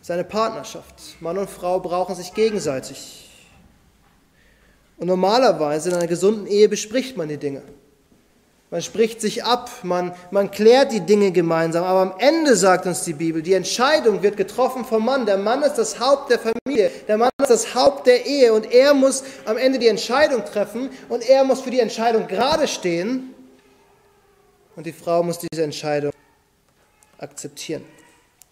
ist 0.00 0.10
eine 0.10 0.24
Partnerschaft. 0.24 1.20
Mann 1.20 1.36
und 1.36 1.50
Frau 1.50 1.80
brauchen 1.80 2.14
sich 2.14 2.32
gegenseitig. 2.32 3.25
Und 4.98 5.08
normalerweise 5.08 5.90
in 5.90 5.96
einer 5.96 6.06
gesunden 6.06 6.46
Ehe 6.46 6.68
bespricht 6.68 7.16
man 7.16 7.28
die 7.28 7.36
Dinge. 7.36 7.62
Man 8.70 8.82
spricht 8.82 9.20
sich 9.20 9.44
ab, 9.44 9.70
man, 9.84 10.12
man 10.32 10.50
klärt 10.50 10.90
die 10.90 11.00
Dinge 11.00 11.30
gemeinsam. 11.30 11.84
Aber 11.84 12.00
am 12.00 12.14
Ende 12.18 12.56
sagt 12.56 12.86
uns 12.86 13.04
die 13.04 13.12
Bibel, 13.12 13.40
die 13.40 13.52
Entscheidung 13.52 14.22
wird 14.22 14.36
getroffen 14.36 14.84
vom 14.84 15.04
Mann. 15.04 15.24
Der 15.24 15.38
Mann 15.38 15.62
ist 15.62 15.74
das 15.74 16.00
Haupt 16.00 16.30
der 16.30 16.40
Familie. 16.40 16.90
Der 17.06 17.16
Mann 17.16 17.30
ist 17.40 17.50
das 17.50 17.74
Haupt 17.74 18.06
der 18.06 18.26
Ehe. 18.26 18.52
Und 18.52 18.72
er 18.72 18.92
muss 18.92 19.22
am 19.44 19.56
Ende 19.56 19.78
die 19.78 19.86
Entscheidung 19.86 20.44
treffen. 20.44 20.90
Und 21.08 21.28
er 21.28 21.44
muss 21.44 21.60
für 21.60 21.70
die 21.70 21.78
Entscheidung 21.78 22.26
gerade 22.26 22.66
stehen. 22.66 23.34
Und 24.74 24.84
die 24.84 24.92
Frau 24.92 25.22
muss 25.22 25.38
diese 25.38 25.62
Entscheidung 25.62 26.12
akzeptieren. 27.18 27.84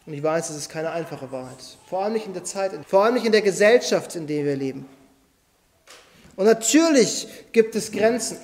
Und 0.07 0.13
ich 0.15 0.23
weiß, 0.23 0.51
es 0.51 0.57
ist 0.57 0.69
keine 0.69 0.91
einfache 0.91 1.33
Wahrheit. 1.33 1.57
Vor 1.89 2.05
allem 2.05 2.13
nicht 2.13 2.27
in 2.27 2.35
der 2.35 2.45
Zeit, 2.45 2.73
vor 2.87 3.05
allem 3.05 3.15
nicht 3.15 3.27
in 3.27 3.33
der 3.33 3.43
Gesellschaft, 3.43 4.15
in 4.15 4.27
der 4.27 4.45
wir 4.45 4.55
leben. 4.55 4.87
Und 6.37 6.47
natürlich 6.47 7.29
gibt 7.53 7.75
es 7.75 7.93
Grenzen. 7.93 8.39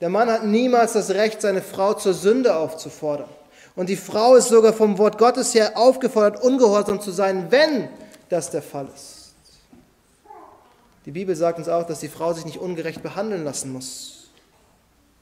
Der 0.00 0.08
Mann 0.08 0.30
hat 0.30 0.44
niemals 0.44 0.92
das 0.92 1.10
Recht, 1.10 1.40
seine 1.40 1.62
Frau 1.62 1.94
zur 1.94 2.14
Sünde 2.14 2.56
aufzufordern. 2.56 3.28
Und 3.74 3.88
die 3.88 3.96
Frau 3.96 4.36
ist 4.36 4.48
sogar 4.48 4.72
vom 4.72 4.98
Wort 4.98 5.18
Gottes 5.18 5.54
her 5.54 5.76
aufgefordert, 5.76 6.42
ungehorsam 6.42 7.00
zu 7.00 7.10
sein, 7.10 7.50
wenn 7.50 7.88
das 8.28 8.50
der 8.50 8.62
Fall 8.62 8.88
ist. 8.94 9.34
Die 11.04 11.12
Bibel 11.12 11.36
sagt 11.36 11.58
uns 11.58 11.68
auch, 11.68 11.86
dass 11.86 12.00
die 12.00 12.08
Frau 12.08 12.32
sich 12.32 12.44
nicht 12.44 12.58
ungerecht 12.58 13.02
behandeln 13.02 13.44
lassen 13.44 13.72
muss. 13.72 14.28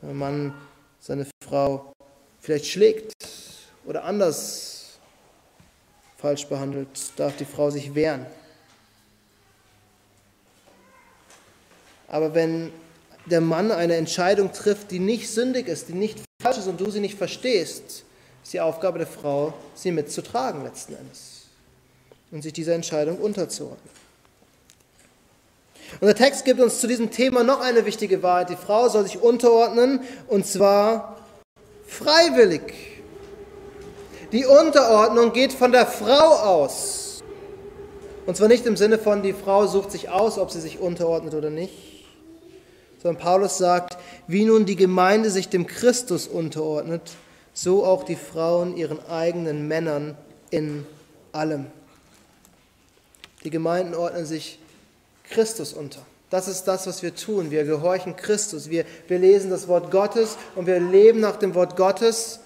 Wenn 0.01 0.11
ein 0.11 0.17
Mann 0.17 0.55
seine 1.01 1.27
Frau 1.47 1.93
vielleicht 2.41 2.67
schlägt 2.67 3.13
oder 3.85 4.05
anders 4.05 4.99
falsch 6.17 6.47
behandelt, 6.47 6.89
darf 7.17 7.37
die 7.37 7.45
Frau 7.45 7.71
sich 7.71 7.95
wehren. 7.95 8.25
Aber 12.09 12.35
wenn 12.35 12.73
der 13.27 13.41
Mann 13.41 13.71
eine 13.71 13.97
Entscheidung 13.97 14.53
trifft, 14.53 14.91
die 14.91 14.99
nicht 14.99 15.31
sündig 15.31 15.69
ist, 15.69 15.89
die 15.89 15.95
nicht 15.95 16.19
falsch 16.43 16.59
ist 16.59 16.69
und 16.69 16.81
du 16.81 16.91
sie 16.91 17.01
nicht 17.01 17.17
verstehst, 17.17 18.05
ist 18.43 18.53
die 18.53 18.61
Aufgabe 18.61 18.99
der 18.99 19.07
Frau, 19.07 19.55
sie 19.75 19.91
mitzutragen 19.91 20.63
letzten 20.63 20.95
Endes 20.95 21.47
und 22.31 22.43
sich 22.43 22.53
dieser 22.53 22.75
Entscheidung 22.75 23.19
unterzuordnen. 23.19 24.05
Und 26.01 26.07
der 26.07 26.15
Text 26.15 26.45
gibt 26.45 26.61
uns 26.61 26.81
zu 26.81 26.87
diesem 26.87 27.11
Thema 27.11 27.45
noch 27.45 27.61
eine 27.61 27.87
wichtige 27.87 28.23
Wahrheit. 28.23 28.51
Die 28.51 28.57
Frau 28.57 28.89
soll 28.89 29.05
sich 29.05 29.23
unterordnen 29.23 30.01
und 30.29 30.47
zwar 30.47 31.19
freiwillig. 31.87 32.63
Die 34.33 34.45
Unterordnung 34.45 35.33
geht 35.33 35.53
von 35.53 35.71
der 35.71 35.87
Frau 35.87 36.35
aus. 36.35 37.23
Und 38.27 38.37
zwar 38.37 38.49
nicht 38.49 38.67
im 38.67 38.77
Sinne 38.77 38.99
von, 38.99 39.23
die 39.23 39.33
Frau 39.33 39.67
sucht 39.67 39.93
sich 39.93 40.09
aus, 40.09 40.39
ob 40.39 40.51
sie 40.51 40.61
sich 40.61 40.81
unterordnet 40.81 41.35
oder 41.35 41.51
nicht, 41.51 41.94
sondern 43.05 43.23
Paulus 43.23 43.59
sagt, 43.59 43.99
wie 44.27 44.47
nun 44.47 44.65
die 44.65 44.77
Gemeinde 44.77 45.29
sich 45.29 45.51
dem 45.51 45.67
Christus 45.67 46.27
unterordnet, 46.27 47.03
so 47.53 47.85
auch 47.85 48.03
die 48.03 48.17
Frauen 48.17 48.79
ihren 48.79 48.99
eigenen 49.11 49.69
Männern 49.69 50.17
in 50.49 50.87
allem. 51.31 51.67
Die 53.45 53.51
Gemeinden 53.51 53.95
ordnen 53.95 54.25
sich 54.25 54.59
Christus 55.29 55.75
unter. 55.75 56.01
Das 56.31 56.49
ist 56.49 56.65
das, 56.65 56.87
was 56.87 57.03
wir 57.03 57.15
tun. 57.15 57.51
Wir 57.51 57.65
gehorchen 57.65 58.17
Christus. 58.17 58.71
Wir, 58.71 58.87
wir 59.07 59.19
lesen 59.19 59.51
das 59.51 59.69
Wort 59.69 59.91
Gottes 59.91 60.39
und 60.57 60.67
wir 60.67 60.81
leben 60.81 61.21
nach 61.21 61.37
dem 61.37 61.55
Wort 61.55 61.77
Gottes, 61.77 62.41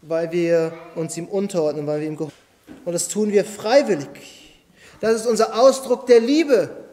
weil 0.00 0.32
wir 0.32 0.72
uns 0.94 1.18
ihm 1.18 1.26
unterordnen, 1.28 1.86
weil 1.86 2.00
wir 2.00 2.06
ihm 2.06 2.16
gehorchen. 2.16 2.38
Und 2.86 2.94
das 2.94 3.08
tun 3.08 3.30
wir 3.30 3.44
freiwillig. 3.44 4.54
Das 5.02 5.14
ist 5.16 5.26
unser 5.26 5.60
Ausdruck 5.60 6.06
der 6.06 6.20
Liebe 6.20 6.83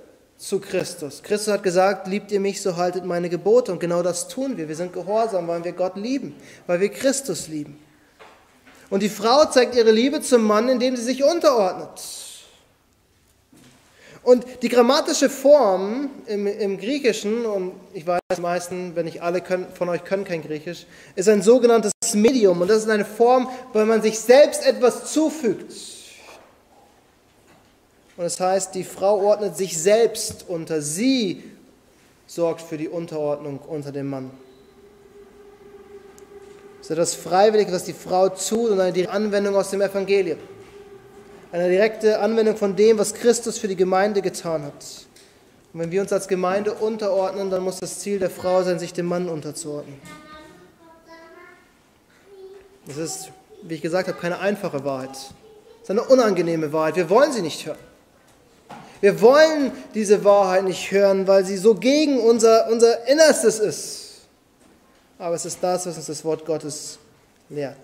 zu 0.41 0.59
Christus. 0.59 1.21
Christus 1.21 1.53
hat 1.53 1.61
gesagt, 1.61 2.07
liebt 2.07 2.31
ihr 2.31 2.39
mich, 2.39 2.61
so 2.61 2.75
haltet 2.75 3.05
meine 3.05 3.29
Gebote. 3.29 3.71
Und 3.71 3.79
genau 3.79 4.01
das 4.01 4.27
tun 4.27 4.57
wir. 4.57 4.67
Wir 4.67 4.75
sind 4.75 4.91
gehorsam, 4.91 5.47
weil 5.47 5.63
wir 5.63 5.71
Gott 5.71 5.95
lieben, 5.95 6.35
weil 6.65 6.79
wir 6.79 6.89
Christus 6.89 7.47
lieben. 7.47 7.79
Und 8.89 9.03
die 9.03 9.09
Frau 9.09 9.45
zeigt 9.45 9.75
ihre 9.75 9.91
Liebe 9.91 10.19
zum 10.21 10.43
Mann, 10.43 10.67
indem 10.67 10.95
sie 10.95 11.03
sich 11.03 11.23
unterordnet. 11.23 12.01
Und 14.23 14.45
die 14.63 14.69
grammatische 14.69 15.29
Form 15.29 16.09
im, 16.25 16.47
im 16.47 16.77
Griechischen, 16.79 17.45
und 17.45 17.73
ich 17.93 18.05
weiß, 18.05 18.19
die 18.35 18.41
meisten, 18.41 18.95
wenn 18.95 19.05
nicht 19.05 19.21
alle 19.21 19.41
können, 19.41 19.67
von 19.73 19.89
euch 19.89 20.03
können 20.03 20.25
kein 20.25 20.41
Griechisch, 20.41 20.85
ist 21.15 21.29
ein 21.29 21.43
sogenanntes 21.43 21.93
Medium. 22.13 22.61
Und 22.61 22.67
das 22.67 22.79
ist 22.79 22.89
eine 22.89 23.05
Form, 23.05 23.47
weil 23.73 23.85
man 23.85 24.01
sich 24.01 24.19
selbst 24.19 24.65
etwas 24.65 25.13
zufügt. 25.13 25.71
Und 28.21 28.25
das 28.25 28.39
heißt, 28.39 28.75
die 28.75 28.83
Frau 28.83 29.19
ordnet 29.19 29.57
sich 29.57 29.81
selbst 29.81 30.45
unter. 30.47 30.83
Sie 30.83 31.43
sorgt 32.27 32.61
für 32.61 32.77
die 32.77 32.87
Unterordnung 32.87 33.57
unter 33.57 33.91
dem 33.91 34.11
Mann. 34.11 34.29
Das 36.77 36.85
ist 36.85 36.91
etwas 36.91 37.15
Freiwilliges, 37.15 37.73
was 37.73 37.83
die 37.85 37.93
Frau 37.93 38.29
tut 38.29 38.69
und 38.69 38.79
eine 38.79 38.93
direkte 38.93 39.15
Anwendung 39.15 39.55
aus 39.55 39.71
dem 39.71 39.81
Evangelium. 39.81 40.37
Eine 41.51 41.67
direkte 41.67 42.19
Anwendung 42.19 42.57
von 42.57 42.75
dem, 42.75 42.99
was 42.99 43.15
Christus 43.15 43.57
für 43.57 43.67
die 43.67 43.75
Gemeinde 43.75 44.21
getan 44.21 44.65
hat. 44.65 45.07
Und 45.73 45.79
wenn 45.79 45.89
wir 45.89 46.01
uns 46.01 46.13
als 46.13 46.27
Gemeinde 46.27 46.75
unterordnen, 46.75 47.49
dann 47.49 47.63
muss 47.63 47.79
das 47.79 48.01
Ziel 48.01 48.19
der 48.19 48.29
Frau 48.29 48.61
sein, 48.61 48.77
sich 48.77 48.93
dem 48.93 49.07
Mann 49.07 49.29
unterzuordnen. 49.29 49.99
Das 52.85 52.97
ist, 52.97 53.31
wie 53.63 53.73
ich 53.73 53.81
gesagt 53.81 54.07
habe, 54.07 54.19
keine 54.19 54.37
einfache 54.37 54.85
Wahrheit. 54.85 55.15
Es 55.15 55.31
ist 55.81 55.89
eine 55.89 56.03
unangenehme 56.03 56.71
Wahrheit. 56.71 56.97
Wir 56.97 57.09
wollen 57.09 57.31
sie 57.31 57.41
nicht 57.41 57.65
hören. 57.65 57.89
Wir 59.01 59.19
wollen 59.19 59.71
diese 59.95 60.23
Wahrheit 60.23 60.63
nicht 60.63 60.91
hören, 60.91 61.27
weil 61.27 61.43
sie 61.43 61.57
so 61.57 61.73
gegen 61.73 62.19
unser, 62.19 62.69
unser 62.69 63.07
Innerstes 63.07 63.59
ist. 63.59 64.01
Aber 65.17 65.35
es 65.35 65.45
ist 65.45 65.57
das, 65.61 65.85
was 65.87 65.97
uns 65.97 66.05
das 66.05 66.23
Wort 66.23 66.45
Gottes 66.45 66.99
lehrt. 67.49 67.77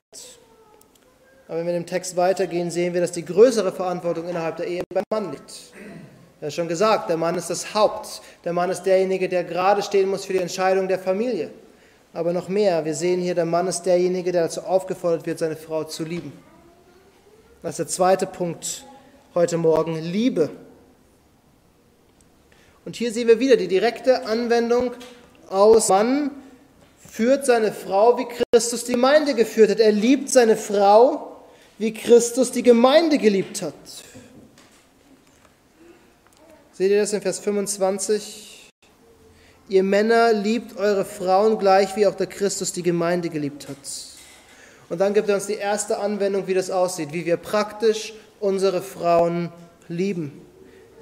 Aber 1.48 1.60
wenn 1.60 1.68
wir 1.68 1.76
im 1.76 1.86
Text 1.86 2.16
weitergehen, 2.16 2.70
sehen 2.70 2.94
wir, 2.94 3.02
dass 3.02 3.12
die 3.12 3.26
größere 3.26 3.72
Verantwortung 3.72 4.28
innerhalb 4.28 4.58
der 4.58 4.68
Ehe 4.68 4.84
beim 4.94 5.04
Mann 5.12 5.32
liegt. 5.32 5.74
Er 6.40 6.48
hat 6.48 6.54
schon 6.54 6.68
gesagt, 6.68 7.10
der 7.10 7.18
Mann 7.18 7.36
ist 7.36 7.50
das 7.50 7.74
Haupt. 7.74 8.22
Der 8.44 8.54
Mann 8.54 8.70
ist 8.70 8.84
derjenige, 8.84 9.28
der 9.28 9.44
gerade 9.44 9.82
stehen 9.82 10.10
muss 10.10 10.26
für 10.26 10.34
die 10.34 10.40
Entscheidung 10.40 10.88
der 10.88 11.00
Familie. 11.00 11.50
Aber 12.14 12.32
noch 12.32 12.48
mehr, 12.48 12.86
wir 12.86 12.94
sehen 12.94 13.22
hier, 13.22 13.34
der 13.34 13.46
Mann 13.46 13.68
ist 13.68 13.84
derjenige, 13.84 14.32
der 14.32 14.44
dazu 14.44 14.62
aufgefordert 14.62 15.26
wird, 15.26 15.40
seine 15.40 15.56
Frau 15.56 15.84
zu 15.84 16.04
lieben. 16.04 16.32
Das 17.64 17.72
ist 17.72 17.80
der 17.80 17.88
zweite 17.88 18.28
Punkt 18.28 18.86
heute 19.34 19.58
Morgen, 19.58 19.96
Liebe. 20.00 20.50
Und 22.88 22.96
hier 22.96 23.12
sehen 23.12 23.28
wir 23.28 23.42
wieder 23.42 23.58
die 23.58 23.68
direkte 23.68 24.26
Anwendung 24.28 24.94
aus 25.50 25.90
Mann 25.90 26.32
führt 27.06 27.46
seine 27.46 27.74
Frau, 27.74 28.18
wie 28.18 28.26
Christus 28.54 28.86
die 28.86 28.94
Gemeinde 28.94 29.34
geführt 29.34 29.72
hat. 29.72 29.82
Er 29.82 29.92
liebt 29.92 30.30
seine 30.30 30.56
Frau, 30.56 31.42
wie 31.80 31.94
Christus 31.94 32.54
die 32.54 32.64
Gemeinde 32.64 33.18
geliebt 33.18 33.62
hat. 33.62 33.74
Seht 36.72 36.92
ihr 36.92 37.02
das 37.02 37.12
in 37.12 37.22
Vers 37.22 37.40
25? 37.40 38.72
Ihr 39.68 39.84
Männer 39.84 40.32
liebt 40.32 40.78
eure 40.78 41.04
Frauen 41.04 41.60
gleich, 41.60 41.94
wie 41.98 42.08
auch 42.08 42.16
der 42.16 42.28
Christus 42.28 42.72
die 42.72 42.84
Gemeinde 42.84 43.28
geliebt 43.28 43.68
hat. 43.68 43.76
Und 44.88 45.02
dann 45.02 45.14
gibt 45.14 45.28
er 45.28 45.36
uns 45.36 45.48
die 45.48 45.56
erste 45.56 46.00
Anwendung, 46.00 46.48
wie 46.48 46.54
das 46.54 46.72
aussieht, 46.72 47.12
wie 47.12 47.26
wir 47.26 47.36
praktisch 47.36 48.14
unsere 48.40 48.82
Frauen 48.82 49.52
lieben. 49.90 50.42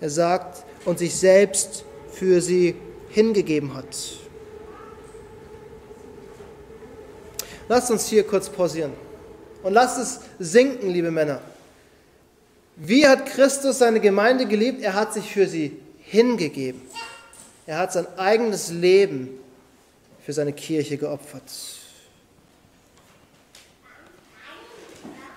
Er 0.02 0.10
sagt, 0.10 0.66
und 0.86 1.00
sich 1.00 1.16
selbst 1.16 1.84
für 2.12 2.42
sie 2.42 2.76
hingegeben 3.10 3.74
hat. 3.74 3.86
Lasst 7.68 7.90
uns 7.92 8.08
hier 8.08 8.24
kurz 8.24 8.48
pausieren 8.48 8.94
und 9.64 9.74
lasst 9.74 9.98
es 9.98 10.20
sinken, 10.40 10.90
liebe 10.90 11.12
Männer. 11.12 11.42
Wie 12.76 13.08
hat 13.08 13.26
Christus 13.26 13.80
seine 13.80 14.00
Gemeinde 14.00 14.46
geliebt? 14.46 14.84
Er 14.84 14.94
hat 14.94 15.14
sich 15.14 15.32
für 15.32 15.48
sie 15.48 15.78
hingegeben. 16.00 16.82
Er 17.66 17.80
hat 17.80 17.94
sein 17.94 18.06
eigenes 18.18 18.70
Leben 18.70 19.30
für 20.24 20.34
seine 20.34 20.54
Kirche 20.54 20.98
geopfert. 20.98 21.44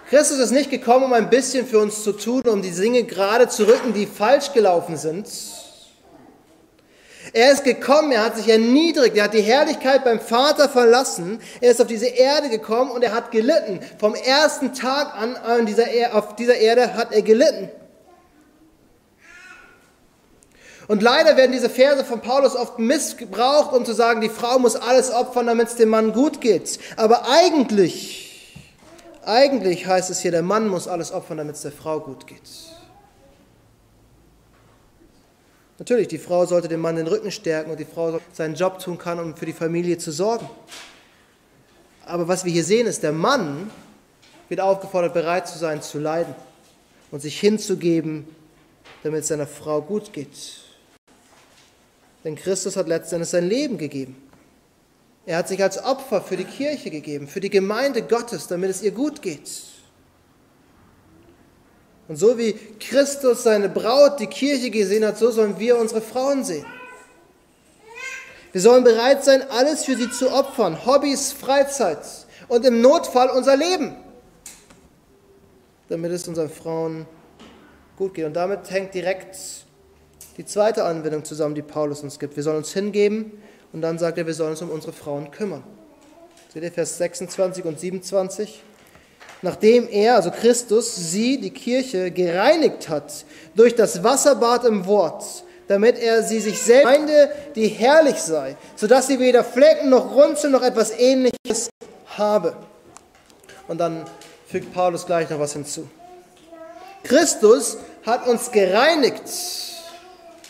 Christus 0.09 0.39
ist 0.39 0.53
nicht 0.53 0.71
gekommen, 0.71 1.05
um 1.05 1.13
ein 1.13 1.29
bisschen 1.29 1.67
für 1.67 1.81
uns 1.81 2.03
zu 2.03 2.13
tun, 2.13 2.43
um 2.49 2.63
die 2.63 2.71
Dinge 2.71 3.03
gerade 3.05 3.49
zu 3.49 3.65
rücken, 3.65 3.93
die 3.93 4.07
falsch 4.07 4.53
gelaufen 4.53 4.97
sind, 4.97 5.27
er 7.33 7.53
ist 7.53 7.65
gekommen, 7.65 8.13
er 8.13 8.25
hat 8.25 8.37
sich 8.37 8.49
erniedrigt, 8.49 9.17
er 9.17 9.25
hat 9.25 9.35
die 9.35 9.43
Herrlichkeit 9.43 10.05
beim 10.05 10.21
Vater 10.21 10.69
verlassen, 10.69 11.41
er 11.61 11.71
ist 11.71 11.81
auf 11.81 11.87
diese 11.87 12.07
Erde 12.07 12.49
gekommen 12.49 12.91
und 12.91 13.03
er 13.03 13.13
hat 13.13 13.31
gelitten. 13.31 13.81
Vom 13.99 14.15
ersten 14.15 14.73
Tag 14.73 15.15
an, 15.15 15.67
dieser, 15.67 15.87
auf 16.13 16.37
dieser 16.37 16.57
Erde 16.57 16.95
hat 16.95 17.13
er 17.13 17.23
gelitten. 17.23 17.71
Und 20.87 21.03
leider 21.03 21.37
werden 21.37 21.53
diese 21.53 21.69
Verse 21.69 22.03
von 22.03 22.23
Paulus 22.23 22.57
oft 22.57 22.79
missbraucht, 22.79 23.75
um 23.75 23.85
zu 23.85 23.93
sagen, 23.93 24.23
die 24.23 24.31
Frau 24.31 24.59
muss 24.59 24.75
alles 24.75 25.11
opfern, 25.11 25.49
damit 25.49 25.69
es 25.69 25.77
dem 25.77 25.91
Mann 25.91 26.15
gut 26.15 26.41
geht. 26.41 26.79
Aber 26.97 27.29
eigentlich, 27.29 28.28
eigentlich 29.25 29.87
heißt 29.87 30.11
es 30.11 30.21
hier, 30.21 30.31
der 30.31 30.43
Mann 30.43 30.69
muss 30.69 30.89
alles 30.89 31.13
opfern, 31.13 31.39
damit 31.39 31.57
es 31.57 31.63
der 31.63 31.73
Frau 31.73 32.01
gut 32.01 32.27
geht. 32.27 32.43
Natürlich, 35.79 36.09
die 36.09 36.19
Frau 36.19 36.45
sollte 36.45 36.67
dem 36.67 36.81
Mann 36.81 36.97
den 36.97 37.07
Rücken 37.07 37.31
stärken 37.31 37.71
und 37.71 37.79
die 37.79 37.85
Frau 37.85 38.21
seinen 38.33 38.57
Job 38.57 38.81
tun 38.81 38.99
kann, 38.99 39.21
um 39.21 39.37
für 39.37 39.47
die 39.47 39.53
Familie 39.53 39.97
zu 39.99 40.11
sorgen. 40.11 40.49
Aber 42.05 42.27
was 42.27 42.45
wir 42.45 42.53
hier 42.53 42.65
sehen, 42.65 42.87
ist, 42.87 43.03
der 43.03 43.13
Mann 43.13 43.71
wird 44.49 44.61
aufgefordert, 44.61 45.15
bereit 45.15 45.47
zu 45.47 45.59
sein, 45.59 45.83
zu 45.83 45.99
leiden 45.99 46.35
und 47.11 47.21
sich 47.21 47.39
hinzugeben, 47.39 48.27
damit 49.03 49.21
es 49.21 49.29
seiner 49.29 49.47
Frau 49.47 49.81
gut 49.81 50.13
geht. 50.13 50.61
Denn 52.25 52.35
Christus 52.35 52.77
hat 52.77 52.89
letztendlich 52.89 53.31
sein 53.31 53.49
Leben 53.49 53.79
gegeben. 53.79 54.28
Er 55.29 55.37
hat 55.37 55.49
sich 55.49 55.63
als 55.63 55.85
Opfer 55.85 56.23
für 56.23 56.39
die 56.39 56.47
Kirche 56.47 56.89
gegeben, 56.89 57.29
für 57.29 57.41
die 57.41 57.51
Gemeinde 57.51 58.01
Gottes, 58.01 58.47
damit 58.47 58.71
es 58.71 58.81
ihr 58.81 58.93
gut 58.93 59.21
geht. 59.21 59.63
Und 62.09 62.17
so 62.17 62.39
wie 62.39 62.55
Christus 62.81 63.43
seine 63.43 63.69
Braut, 63.69 64.21
die 64.21 64.27
Kirche 64.27 64.71
gesehen 64.71 65.05
hat, 65.05 65.19
so 65.19 65.31
sollen 65.31 65.59
wir 65.59 65.77
unsere 65.77 66.01
Frauen 66.01 66.45
sehen. 66.45 66.65
Wir 68.53 68.63
sollen 68.63 68.85
bereit 68.85 69.23
sein, 69.23 69.43
alles 69.51 69.85
für 69.85 69.97
sie 69.97 70.11
zu 70.11 70.33
opfern, 70.33 70.87
Hobbys, 70.87 71.35
Freizeit 71.35 71.99
und 72.49 72.65
im 72.65 72.81
Notfall 72.81 73.29
unser 73.29 73.59
Leben, 73.59 73.97
damit 75.91 76.11
es 76.11 76.27
unseren 76.27 76.49
Frauen 76.49 77.05
gut 77.99 78.15
geht. 78.15 78.25
Und 78.25 78.33
damit 78.33 78.71
hängt 78.71 78.95
direkt 78.95 79.37
die 80.39 80.47
zweite 80.47 80.85
Anwendung 80.85 81.23
zusammen, 81.23 81.55
die 81.55 81.61
Paulus 81.61 82.01
uns 82.01 82.19
gibt. 82.19 82.35
Wir 82.35 82.43
sollen 82.43 82.57
uns 82.57 82.73
hingeben 82.73 83.33
und 83.73 83.83
dann 83.83 83.99
sagt 83.99 84.19
er, 84.19 84.27
wir 84.27 84.35
sollen 84.35 84.51
uns 84.51 84.63
um 84.63 84.71
unsere 84.71 84.93
Frauen 84.93 85.31
kümmern. 85.31 85.63
Seht 86.53 86.63
ihr 86.63 86.73
Vers 86.73 86.99
26 86.99 87.65
und 87.65 87.79
27? 87.79 88.63
nachdem 89.43 89.89
er, 89.89 90.17
also 90.17 90.31
Christus, 90.31 90.95
sie, 90.95 91.39
die 91.39 91.51
Kirche, 91.51 92.11
gereinigt 92.11 92.89
hat 92.89 93.25
durch 93.55 93.75
das 93.75 94.03
Wasserbad 94.03 94.65
im 94.65 94.87
Wort, 94.87 95.25
damit 95.69 95.99
er 95.99 96.23
sie 96.23 96.41
sich 96.41 96.59
selbst, 96.59 96.85
Gemeinde, 96.85 97.31
die 97.55 97.69
herrlich 97.69 98.17
sei, 98.17 98.57
sodass 98.77 99.07
sie 99.07 99.21
weder 99.21 99.45
Flecken 99.45 99.91
noch 99.91 100.15
Runzeln 100.15 100.53
noch 100.53 100.63
etwas 100.63 100.91
ähnliches 100.99 101.71
habe. 102.17 102.57
Und 103.69 103.79
dann 103.79 104.05
fügt 104.47 104.73
Paulus 104.73 105.07
gleich 105.07 105.29
noch 105.31 105.39
was 105.39 105.53
hinzu. 105.53 105.89
Christus 107.05 107.77
hat 108.05 108.27
uns 108.27 108.51
gereinigt. 108.51 109.23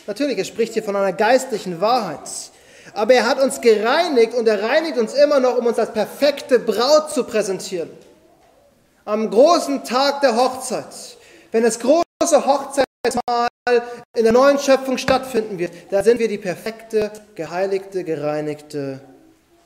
Natürlich, 0.07 0.37
er 0.37 0.45
spricht 0.45 0.73
hier 0.73 0.83
von 0.83 0.95
einer 0.95 1.13
geistlichen 1.13 1.79
Wahrheit. 1.81 2.27
Aber 2.93 3.13
er 3.13 3.27
hat 3.27 3.41
uns 3.41 3.61
gereinigt 3.61 4.33
und 4.33 4.47
er 4.47 4.61
reinigt 4.61 4.97
uns 4.97 5.13
immer 5.13 5.39
noch, 5.39 5.57
um 5.57 5.65
uns 5.65 5.79
als 5.79 5.93
perfekte 5.93 6.59
Braut 6.59 7.11
zu 7.11 7.23
präsentieren 7.23 7.89
am 9.09 9.27
großen 9.31 9.83
Tag 9.83 10.21
der 10.21 10.35
Hochzeit, 10.35 10.85
wenn 11.51 11.63
das 11.63 11.79
große 11.79 12.45
Hochzeitsmahl 12.45 13.47
in 14.15 14.23
der 14.23 14.31
neuen 14.31 14.59
Schöpfung 14.59 14.99
stattfinden 14.99 15.57
wird, 15.57 15.71
da 15.89 16.03
sind 16.03 16.19
wir 16.19 16.27
die 16.27 16.37
perfekte, 16.37 17.11
geheiligte, 17.33 18.03
gereinigte 18.03 18.99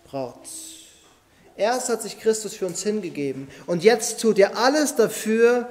Braut. 0.06 0.48
Erst 1.58 1.90
hat 1.90 2.02
sich 2.02 2.22
Christus 2.22 2.56
für 2.56 2.66
uns 2.66 2.84
hingegeben 2.84 3.50
und 3.68 3.84
jetzt 3.84 4.22
tut 4.22 4.40
er 4.40 4.58
alles 4.58 4.96
dafür, 4.96 5.68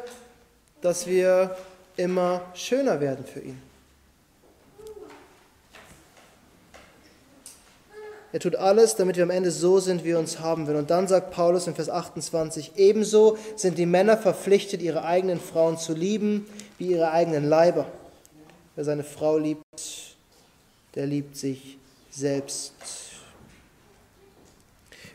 dass 0.82 1.06
wir 1.06 1.56
immer 1.96 2.42
schöner 2.52 3.00
werden 3.00 3.24
für 3.24 3.40
ihn. 3.40 3.71
Er 8.32 8.40
tut 8.40 8.56
alles, 8.56 8.96
damit 8.96 9.16
wir 9.16 9.24
am 9.24 9.30
Ende 9.30 9.50
so 9.50 9.78
sind, 9.78 10.04
wie 10.04 10.12
er 10.12 10.18
uns 10.18 10.40
haben 10.40 10.66
will. 10.66 10.76
Und 10.76 10.90
dann 10.90 11.06
sagt 11.06 11.30
Paulus 11.30 11.66
in 11.66 11.74
Vers 11.74 11.90
28, 11.90 12.72
ebenso 12.76 13.36
sind 13.56 13.76
die 13.76 13.84
Männer 13.84 14.16
verpflichtet, 14.16 14.80
ihre 14.80 15.04
eigenen 15.04 15.38
Frauen 15.38 15.76
zu 15.76 15.92
lieben, 15.92 16.46
wie 16.78 16.86
ihre 16.86 17.10
eigenen 17.10 17.46
Leiber. 17.46 17.86
Wer 18.74 18.84
seine 18.84 19.04
Frau 19.04 19.36
liebt, 19.36 20.16
der 20.94 21.06
liebt 21.06 21.36
sich 21.36 21.76
selbst. 22.10 22.72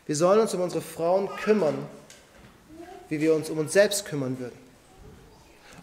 Wir 0.06 0.14
sollen 0.14 0.40
uns 0.40 0.54
um 0.54 0.60
unsere 0.60 0.80
Frauen 0.80 1.28
kümmern, 1.42 1.74
wie 3.08 3.20
wir 3.20 3.34
uns 3.34 3.50
um 3.50 3.58
uns 3.58 3.72
selbst 3.72 4.04
kümmern 4.04 4.38
würden. 4.38 4.67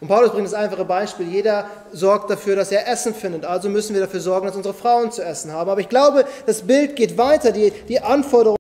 Und 0.01 0.07
Paulus 0.07 0.31
bringt 0.31 0.45
das 0.45 0.53
einfache 0.53 0.83
Beispiel, 0.83 1.27
jeder 1.27 1.69
sorgt 1.91 2.29
dafür, 2.29 2.55
dass 2.55 2.71
er 2.71 2.87
Essen 2.87 3.15
findet, 3.15 3.45
also 3.45 3.69
müssen 3.69 3.93
wir 3.93 4.01
dafür 4.01 4.19
sorgen, 4.19 4.47
dass 4.47 4.55
unsere 4.55 4.73
Frauen 4.73 5.11
zu 5.11 5.23
essen 5.23 5.53
haben. 5.53 5.69
Aber 5.69 5.79
ich 5.79 5.89
glaube, 5.89 6.25
das 6.45 6.61
Bild 6.61 6.95
geht 6.95 7.17
weiter, 7.17 7.51
die, 7.51 7.71
die 7.87 8.01
Anforderung 8.01 8.57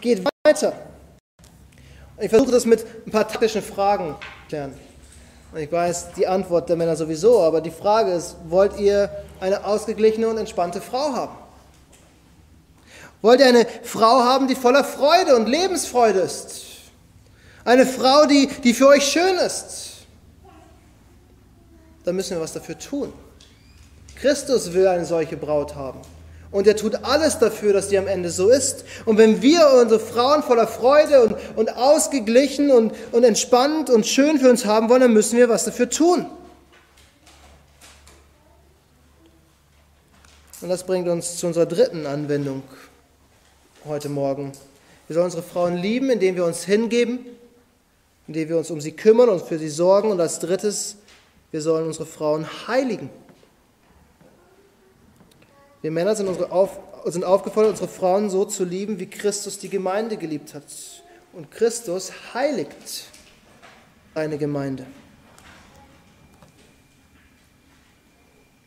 geht 0.00 0.24
weiter. 0.44 0.72
Und 2.16 2.24
ich 2.24 2.30
versuche 2.30 2.50
das 2.50 2.66
mit 2.66 2.84
ein 3.06 3.10
paar 3.10 3.26
taktischen 3.28 3.62
Fragen 3.62 4.16
zu 4.18 4.48
klären. 4.48 4.74
Und 5.52 5.60
ich 5.60 5.70
weiß 5.70 6.12
die 6.16 6.26
Antwort 6.26 6.68
der 6.68 6.76
Männer 6.76 6.96
sowieso, 6.96 7.40
aber 7.40 7.60
die 7.60 7.70
Frage 7.70 8.10
ist, 8.12 8.36
wollt 8.48 8.76
ihr 8.78 9.08
eine 9.40 9.64
ausgeglichene 9.64 10.28
und 10.28 10.36
entspannte 10.36 10.80
Frau 10.80 11.12
haben? 11.12 11.36
Wollt 13.22 13.40
ihr 13.40 13.46
eine 13.46 13.66
Frau 13.84 14.24
haben, 14.24 14.48
die 14.48 14.56
voller 14.56 14.82
Freude 14.82 15.36
und 15.36 15.48
Lebensfreude 15.48 16.18
ist? 16.18 16.62
Eine 17.64 17.86
Frau, 17.86 18.26
die, 18.26 18.48
die 18.48 18.74
für 18.74 18.88
euch 18.88 19.04
schön 19.04 19.36
ist? 19.38 19.93
Dann 22.04 22.16
müssen 22.16 22.36
wir 22.36 22.40
was 22.40 22.52
dafür 22.52 22.78
tun. 22.78 23.12
Christus 24.16 24.72
will 24.72 24.86
eine 24.86 25.04
solche 25.04 25.36
Braut 25.36 25.74
haben. 25.74 26.00
Und 26.50 26.68
er 26.68 26.76
tut 26.76 27.02
alles 27.02 27.40
dafür, 27.40 27.72
dass 27.72 27.88
die 27.88 27.98
am 27.98 28.06
Ende 28.06 28.30
so 28.30 28.48
ist. 28.48 28.84
Und 29.06 29.18
wenn 29.18 29.42
wir 29.42 29.68
unsere 29.82 29.98
Frauen 29.98 30.44
voller 30.44 30.68
Freude 30.68 31.22
und, 31.24 31.36
und 31.56 31.76
ausgeglichen 31.76 32.70
und, 32.70 32.92
und 33.10 33.24
entspannt 33.24 33.90
und 33.90 34.06
schön 34.06 34.38
für 34.38 34.50
uns 34.50 34.64
haben 34.64 34.88
wollen, 34.88 35.00
dann 35.00 35.12
müssen 35.12 35.36
wir 35.36 35.48
was 35.48 35.64
dafür 35.64 35.90
tun. 35.90 36.26
Und 40.60 40.68
das 40.68 40.84
bringt 40.84 41.08
uns 41.08 41.38
zu 41.38 41.48
unserer 41.48 41.66
dritten 41.66 42.06
Anwendung 42.06 42.62
heute 43.84 44.08
Morgen. 44.08 44.52
Wir 45.08 45.14
sollen 45.14 45.26
unsere 45.26 45.42
Frauen 45.42 45.76
lieben, 45.76 46.08
indem 46.08 46.36
wir 46.36 46.44
uns 46.44 46.64
hingeben, 46.64 47.26
indem 48.28 48.48
wir 48.48 48.58
uns 48.58 48.70
um 48.70 48.80
sie 48.80 48.92
kümmern 48.92 49.28
und 49.28 49.42
für 49.42 49.58
sie 49.58 49.68
sorgen. 49.68 50.10
Und 50.10 50.20
als 50.20 50.38
drittes 50.38 50.96
wir 51.54 51.60
sollen 51.60 51.86
unsere 51.86 52.04
Frauen 52.04 52.48
heiligen. 52.66 53.08
Wir 55.82 55.92
Männer 55.92 56.16
sind, 56.16 56.26
auf, 56.50 56.80
sind 57.04 57.22
aufgefordert, 57.22 57.70
unsere 57.70 57.86
Frauen 57.86 58.28
so 58.28 58.44
zu 58.44 58.64
lieben, 58.64 58.98
wie 58.98 59.06
Christus 59.06 59.60
die 59.60 59.68
Gemeinde 59.68 60.16
geliebt 60.16 60.52
hat. 60.52 60.64
Und 61.32 61.52
Christus 61.52 62.10
heiligt 62.34 63.04
eine 64.16 64.36
Gemeinde. 64.36 64.84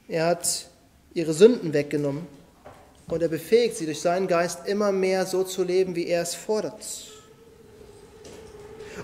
Er 0.08 0.28
hat 0.28 0.70
ihre 1.14 1.34
Sünden 1.34 1.74
weggenommen 1.74 2.26
und 3.10 3.22
er 3.22 3.28
befähigt 3.28 3.76
sie 3.76 3.86
durch 3.86 4.00
seinen 4.00 4.28
Geist 4.28 4.66
immer 4.66 4.94
mehr 4.94 5.26
so 5.26 5.44
zu 5.44 5.66
leben, 5.66 5.94
wie 5.98 6.08
er 6.08 6.22
es 6.22 6.36
fordert. 6.36 7.17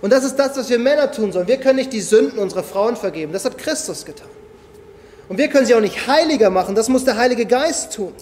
Und 0.01 0.11
das 0.11 0.23
ist 0.23 0.35
das, 0.35 0.57
was 0.57 0.69
wir 0.69 0.79
Männer 0.79 1.11
tun 1.11 1.31
sollen. 1.31 1.47
Wir 1.47 1.57
können 1.57 1.77
nicht 1.77 1.93
die 1.93 2.01
Sünden 2.01 2.39
unserer 2.39 2.63
Frauen 2.63 2.95
vergeben. 2.95 3.33
Das 3.33 3.45
hat 3.45 3.57
Christus 3.57 4.05
getan. 4.05 4.27
Und 5.29 5.37
wir 5.37 5.47
können 5.47 5.65
sie 5.65 5.75
auch 5.75 5.81
nicht 5.81 6.07
heiliger 6.07 6.49
machen. 6.49 6.75
Das 6.75 6.89
muss 6.89 7.05
der 7.05 7.17
Heilige 7.17 7.45
Geist 7.45 7.93
tun. 7.93 8.13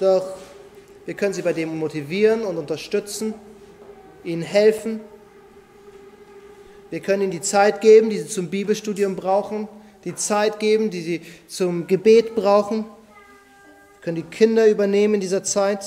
Doch 0.00 0.24
wir 1.08 1.14
können 1.14 1.32
sie 1.32 1.40
bei 1.40 1.54
dem 1.54 1.78
motivieren 1.78 2.42
und 2.42 2.58
unterstützen, 2.58 3.32
ihnen 4.24 4.42
helfen. 4.42 5.00
Wir 6.90 7.00
können 7.00 7.22
ihnen 7.22 7.30
die 7.30 7.40
Zeit 7.40 7.80
geben, 7.80 8.10
die 8.10 8.18
sie 8.18 8.28
zum 8.28 8.50
Bibelstudium 8.50 9.16
brauchen, 9.16 9.68
die 10.04 10.14
Zeit 10.14 10.60
geben, 10.60 10.90
die 10.90 11.00
sie 11.00 11.22
zum 11.46 11.86
Gebet 11.86 12.34
brauchen. 12.34 12.84
Wir 12.84 14.00
können 14.02 14.16
die 14.16 14.22
Kinder 14.22 14.66
übernehmen 14.66 15.14
in 15.14 15.20
dieser 15.20 15.42
Zeit. 15.42 15.82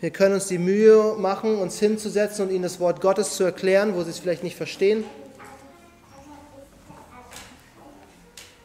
Wir 0.00 0.10
können 0.10 0.34
uns 0.34 0.46
die 0.48 0.58
Mühe 0.58 1.14
machen, 1.18 1.58
uns 1.58 1.78
hinzusetzen 1.78 2.46
und 2.46 2.52
ihnen 2.52 2.62
das 2.62 2.80
Wort 2.80 3.00
Gottes 3.00 3.34
zu 3.34 3.44
erklären, 3.44 3.94
wo 3.94 4.02
sie 4.02 4.10
es 4.10 4.18
vielleicht 4.18 4.42
nicht 4.42 4.56
verstehen. 4.56 5.04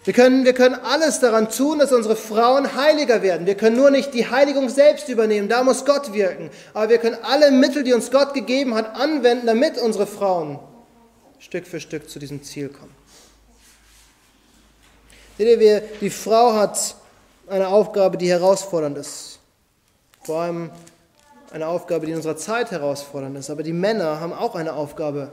Wir 0.03 0.13
können, 0.13 0.45
wir 0.45 0.53
können 0.53 0.75
alles 0.75 1.19
daran 1.19 1.49
tun, 1.49 1.77
dass 1.79 1.91
unsere 1.93 2.15
Frauen 2.15 2.75
heiliger 2.75 3.21
werden. 3.21 3.45
Wir 3.45 3.55
können 3.55 3.77
nur 3.77 3.91
nicht 3.91 4.13
die 4.15 4.29
Heiligung 4.29 4.67
selbst 4.67 5.09
übernehmen, 5.09 5.47
da 5.47 5.63
muss 5.63 5.85
Gott 5.85 6.11
wirken. 6.11 6.49
Aber 6.73 6.89
wir 6.89 6.97
können 6.97 7.17
alle 7.21 7.51
Mittel, 7.51 7.83
die 7.83 7.93
uns 7.93 8.09
Gott 8.09 8.33
gegeben 8.33 8.73
hat, 8.73 8.95
anwenden, 8.95 9.45
damit 9.45 9.77
unsere 9.77 10.07
Frauen 10.07 10.59
Stück 11.37 11.67
für 11.67 11.79
Stück 11.79 12.09
zu 12.09 12.19
diesem 12.19 12.43
Ziel 12.43 12.69
kommen. 12.69 12.93
Seht 15.37 15.61
ihr, 15.61 15.81
die 16.01 16.09
Frau 16.09 16.53
hat 16.53 16.95
eine 17.47 17.67
Aufgabe, 17.67 18.17
die 18.17 18.29
herausfordernd 18.29 18.97
ist. 18.97 19.39
Vor 20.23 20.41
allem 20.41 20.71
eine 21.51 21.67
Aufgabe, 21.67 22.05
die 22.05 22.11
in 22.11 22.17
unserer 22.17 22.37
Zeit 22.37 22.71
herausfordernd 22.71 23.37
ist. 23.37 23.49
Aber 23.49 23.63
die 23.63 23.73
Männer 23.73 24.19
haben 24.19 24.33
auch 24.33 24.55
eine 24.55 24.73
Aufgabe, 24.73 25.31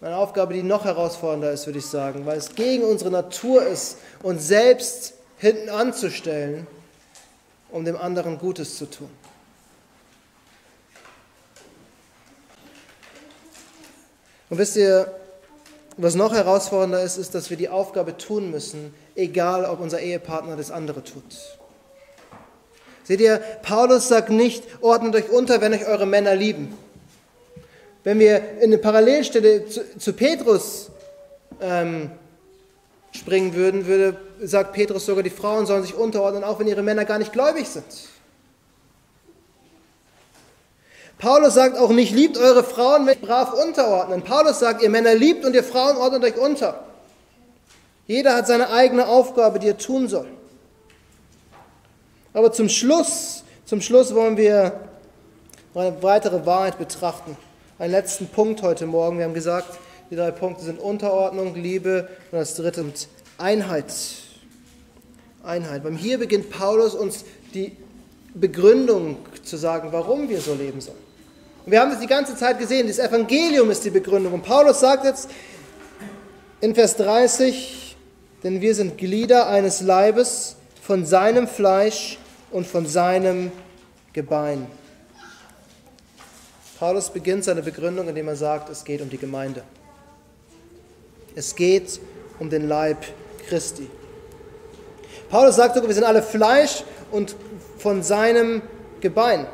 eine 0.00 0.16
Aufgabe, 0.16 0.54
die 0.54 0.62
noch 0.62 0.84
herausfordernder 0.84 1.52
ist, 1.52 1.66
würde 1.66 1.78
ich 1.78 1.86
sagen, 1.86 2.26
weil 2.26 2.38
es 2.38 2.54
gegen 2.54 2.84
unsere 2.84 3.10
Natur 3.10 3.64
ist, 3.66 3.98
uns 4.22 4.46
selbst 4.46 5.14
hinten 5.38 5.68
anzustellen, 5.68 6.66
um 7.70 7.84
dem 7.84 7.96
anderen 7.96 8.38
Gutes 8.38 8.76
zu 8.76 8.86
tun. 8.86 9.10
Und 14.48 14.58
wisst 14.58 14.76
ihr, 14.76 15.12
was 15.96 16.14
noch 16.14 16.32
herausfordernder 16.32 17.02
ist, 17.02 17.16
ist, 17.16 17.34
dass 17.34 17.50
wir 17.50 17.56
die 17.56 17.68
Aufgabe 17.68 18.16
tun 18.16 18.50
müssen, 18.50 18.94
egal 19.14 19.64
ob 19.64 19.80
unser 19.80 20.00
Ehepartner 20.00 20.56
das 20.56 20.70
andere 20.70 21.02
tut. 21.02 21.58
Seht 23.06 23.20
ihr, 23.20 23.38
Paulus 23.62 24.08
sagt 24.08 24.30
nicht, 24.30 24.64
ordnet 24.80 25.14
euch 25.14 25.30
unter, 25.30 25.60
wenn 25.60 25.72
euch 25.72 25.86
eure 25.86 26.06
Männer 26.06 26.34
lieben. 26.34 26.76
Wenn 28.02 28.18
wir 28.18 28.58
in 28.58 28.64
eine 28.64 28.78
Parallelstelle 28.78 29.68
zu, 29.68 29.80
zu 29.96 30.12
Petrus 30.12 30.90
ähm, 31.60 32.10
springen 33.12 33.54
würden, 33.54 33.86
würde, 33.86 34.16
sagt 34.42 34.72
Petrus 34.72 35.06
sogar, 35.06 35.22
die 35.22 35.30
Frauen 35.30 35.66
sollen 35.66 35.82
sich 35.82 35.94
unterordnen, 35.94 36.42
auch 36.42 36.58
wenn 36.58 36.66
ihre 36.66 36.82
Männer 36.82 37.04
gar 37.04 37.18
nicht 37.18 37.32
gläubig 37.32 37.68
sind. 37.68 37.84
Paulus 41.18 41.54
sagt 41.54 41.78
auch 41.78 41.90
nicht, 41.90 42.12
liebt 42.12 42.36
eure 42.36 42.64
Frauen, 42.64 43.06
wenn 43.06 43.20
brav 43.20 43.52
unterordnen. 43.52 44.22
Paulus 44.22 44.58
sagt, 44.58 44.82
ihr 44.82 44.90
Männer 44.90 45.14
liebt 45.14 45.44
und 45.44 45.54
ihr 45.54 45.64
Frauen 45.64 45.96
ordnet 45.96 46.24
euch 46.24 46.36
unter. 46.36 46.84
Jeder 48.08 48.34
hat 48.34 48.48
seine 48.48 48.70
eigene 48.70 49.06
Aufgabe, 49.06 49.60
die 49.60 49.68
er 49.68 49.78
tun 49.78 50.08
soll. 50.08 50.26
Aber 52.36 52.52
zum 52.52 52.68
Schluss, 52.68 53.44
zum 53.64 53.80
Schluss 53.80 54.14
wollen 54.14 54.36
wir 54.36 54.78
eine 55.74 56.02
weitere 56.02 56.44
Wahrheit 56.44 56.76
betrachten 56.76 57.34
einen 57.78 57.92
letzten 57.92 58.26
Punkt 58.26 58.60
heute 58.60 58.84
Morgen. 58.84 59.16
Wir 59.16 59.24
haben 59.24 59.32
gesagt, 59.32 59.78
die 60.10 60.16
drei 60.16 60.32
Punkte 60.32 60.62
sind 60.62 60.78
Unterordnung, 60.78 61.54
Liebe 61.54 62.08
und 62.30 62.38
das 62.38 62.54
dritte 62.54 62.82
sind 62.82 63.08
Einheit. 63.38 63.86
Einheit. 65.44 65.82
Beim 65.82 65.96
hier 65.96 66.18
beginnt 66.18 66.50
Paulus 66.50 66.94
uns 66.94 67.24
die 67.54 67.74
Begründung 68.34 69.16
zu 69.42 69.56
sagen, 69.56 69.88
warum 69.92 70.28
wir 70.28 70.42
so 70.42 70.52
leben 70.52 70.82
sollen. 70.82 70.98
Und 71.64 71.72
wir 71.72 71.80
haben 71.80 71.90
das 71.90 72.00
die 72.00 72.06
ganze 72.06 72.36
Zeit 72.36 72.58
gesehen, 72.58 72.86
das 72.86 72.98
Evangelium 72.98 73.70
ist 73.70 73.82
die 73.82 73.90
Begründung. 73.90 74.34
Und 74.34 74.42
Paulus 74.42 74.80
sagt 74.80 75.06
jetzt 75.06 75.30
in 76.60 76.74
Vers 76.74 76.98
30, 76.98 77.96
denn 78.42 78.60
wir 78.60 78.74
sind 78.74 78.98
Glieder 78.98 79.48
eines 79.48 79.80
Leibes 79.80 80.56
von 80.82 81.06
seinem 81.06 81.48
Fleisch 81.48 82.18
und 82.56 82.66
von 82.66 82.86
seinem 82.86 83.52
Gebein. 84.14 84.66
Paulus 86.78 87.10
beginnt 87.10 87.44
seine 87.44 87.60
Begründung, 87.60 88.08
indem 88.08 88.28
er 88.28 88.36
sagt, 88.36 88.70
es 88.70 88.82
geht 88.82 89.02
um 89.02 89.10
die 89.10 89.18
Gemeinde. 89.18 89.62
Es 91.34 91.54
geht 91.54 92.00
um 92.38 92.48
den 92.48 92.66
Leib 92.66 93.04
Christi. 93.46 93.90
Paulus 95.28 95.56
sagt 95.56 95.74
sogar, 95.74 95.86
wir 95.86 95.94
sind 95.94 96.04
alle 96.04 96.22
Fleisch 96.22 96.82
und 97.10 97.36
von 97.76 98.02
seinem 98.02 98.62
Gebein. 99.02 99.46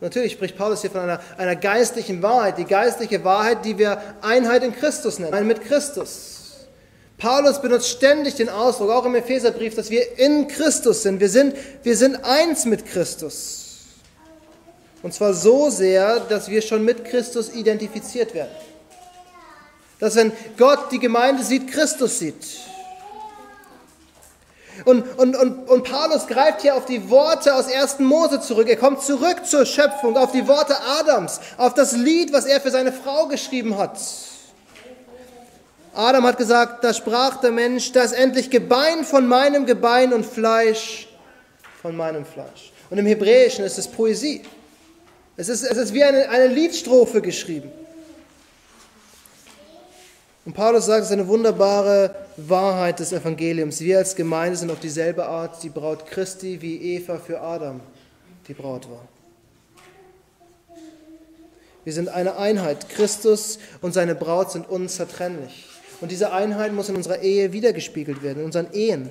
Natürlich 0.00 0.32
spricht 0.32 0.56
Paulus 0.56 0.80
hier 0.80 0.90
von 0.90 1.02
einer, 1.02 1.20
einer 1.36 1.56
geistlichen 1.56 2.22
Wahrheit, 2.22 2.56
die 2.56 2.64
geistliche 2.64 3.22
Wahrheit, 3.24 3.62
die 3.66 3.76
wir 3.76 4.00
Einheit 4.22 4.62
in 4.62 4.74
Christus 4.74 5.18
nennen, 5.18 5.46
mit 5.46 5.60
Christus. 5.60 6.39
Paulus 7.20 7.60
benutzt 7.60 7.88
ständig 7.88 8.34
den 8.34 8.48
Ausdruck, 8.48 8.90
auch 8.90 9.04
im 9.04 9.14
Epheserbrief, 9.14 9.76
dass 9.76 9.90
wir 9.90 10.18
in 10.18 10.48
Christus 10.48 11.02
sind. 11.02 11.20
Wir 11.20 11.28
sind, 11.28 11.54
wir 11.82 11.96
sind 11.96 12.24
eins 12.24 12.64
mit 12.64 12.86
Christus. 12.86 13.60
Und 15.02 15.14
zwar 15.14 15.34
so 15.34 15.70
sehr, 15.70 16.20
dass 16.20 16.48
wir 16.48 16.62
schon 16.62 16.84
mit 16.84 17.04
Christus 17.04 17.50
identifiziert 17.50 18.34
werden. 18.34 18.50
Dass 19.98 20.16
wenn 20.16 20.32
Gott 20.56 20.90
die 20.90 20.98
Gemeinde 20.98 21.44
sieht, 21.44 21.70
Christus 21.70 22.18
sieht. 22.18 22.46
Und, 24.86 25.02
und, 25.18 25.36
und, 25.36 25.68
und 25.68 25.84
Paulus 25.84 26.26
greift 26.26 26.62
hier 26.62 26.74
auf 26.74 26.86
die 26.86 27.10
Worte 27.10 27.54
aus 27.54 27.70
1. 27.70 27.98
Mose 27.98 28.40
zurück. 28.40 28.66
Er 28.66 28.76
kommt 28.76 29.02
zurück 29.02 29.44
zur 29.44 29.66
Schöpfung, 29.66 30.16
auf 30.16 30.32
die 30.32 30.48
Worte 30.48 30.74
Adams, 30.98 31.40
auf 31.58 31.74
das 31.74 31.92
Lied, 31.92 32.32
was 32.32 32.46
er 32.46 32.62
für 32.62 32.70
seine 32.70 32.92
Frau 32.92 33.26
geschrieben 33.26 33.76
hat. 33.76 33.98
Adam 35.92 36.24
hat 36.24 36.38
gesagt, 36.38 36.84
da 36.84 36.94
sprach 36.94 37.40
der 37.40 37.50
Mensch, 37.50 37.92
das 37.92 38.12
endlich 38.12 38.50
Gebein 38.50 39.04
von 39.04 39.26
meinem 39.26 39.66
Gebein 39.66 40.12
und 40.12 40.24
Fleisch 40.24 41.08
von 41.82 41.96
meinem 41.96 42.24
Fleisch. 42.24 42.72
Und 42.90 42.98
im 42.98 43.06
Hebräischen 43.06 43.64
ist 43.64 43.78
es 43.78 43.88
Poesie. 43.88 44.42
Es 45.36 45.48
ist, 45.48 45.62
es 45.62 45.76
ist 45.76 45.94
wie 45.94 46.04
eine, 46.04 46.28
eine 46.28 46.48
Liedstrophe 46.48 47.22
geschrieben. 47.22 47.72
Und 50.44 50.54
Paulus 50.54 50.86
sagt, 50.86 51.00
es 51.00 51.06
ist 51.06 51.12
eine 51.12 51.28
wunderbare 51.28 52.14
Wahrheit 52.36 52.98
des 52.98 53.12
Evangeliums. 53.12 53.80
Wir 53.80 53.98
als 53.98 54.14
Gemeinde 54.16 54.56
sind 54.56 54.70
auf 54.70 54.80
dieselbe 54.80 55.26
Art 55.26 55.62
die 55.62 55.68
Braut 55.68 56.06
Christi, 56.06 56.60
wie 56.60 56.96
Eva 56.96 57.18
für 57.18 57.40
Adam 57.40 57.80
die 58.48 58.54
Braut 58.54 58.90
war. 58.90 59.06
Wir 61.84 61.92
sind 61.92 62.08
eine 62.08 62.36
Einheit. 62.36 62.88
Christus 62.88 63.58
und 63.80 63.92
seine 63.92 64.14
Braut 64.14 64.52
sind 64.52 64.68
unzertrennlich. 64.68 65.69
Und 66.00 66.10
diese 66.10 66.32
Einheit 66.32 66.72
muss 66.72 66.88
in 66.88 66.96
unserer 66.96 67.20
Ehe 67.20 67.52
wiedergespiegelt 67.52 68.22
werden, 68.22 68.40
in 68.40 68.44
unseren 68.46 68.72
Ehen. 68.72 69.10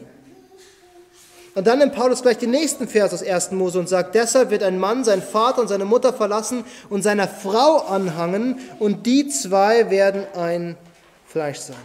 Und 1.55 1.67
dann 1.67 1.79
nimmt 1.79 1.93
Paulus 1.93 2.21
gleich 2.21 2.37
den 2.37 2.51
nächsten 2.51 2.87
Vers 2.87 3.13
aus 3.13 3.23
1. 3.23 3.51
Mose 3.51 3.79
und 3.79 3.89
sagt, 3.89 4.15
deshalb 4.15 4.49
wird 4.49 4.63
ein 4.63 4.79
Mann 4.79 5.03
seinen 5.03 5.21
Vater 5.21 5.61
und 5.61 5.67
seine 5.67 5.85
Mutter 5.85 6.13
verlassen 6.13 6.63
und 6.89 7.01
seiner 7.01 7.27
Frau 7.27 7.79
anhangen 7.79 8.59
und 8.79 9.05
die 9.05 9.27
zwei 9.27 9.89
werden 9.89 10.25
ein 10.35 10.77
Fleisch 11.27 11.59
sein. 11.59 11.77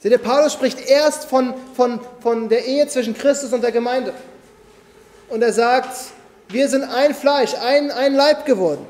Seht 0.00 0.12
ihr, 0.12 0.18
Paulus 0.18 0.54
spricht 0.54 0.80
erst 0.80 1.26
von, 1.26 1.54
von, 1.76 2.00
von 2.20 2.48
der 2.48 2.64
Ehe 2.64 2.88
zwischen 2.88 3.14
Christus 3.14 3.52
und 3.52 3.62
der 3.62 3.70
Gemeinde. 3.70 4.14
Und 5.28 5.42
er 5.42 5.52
sagt, 5.52 5.94
wir 6.48 6.68
sind 6.68 6.84
ein 6.84 7.14
Fleisch, 7.14 7.54
ein, 7.54 7.90
ein 7.90 8.14
Leib 8.14 8.46
geworden. 8.46 8.86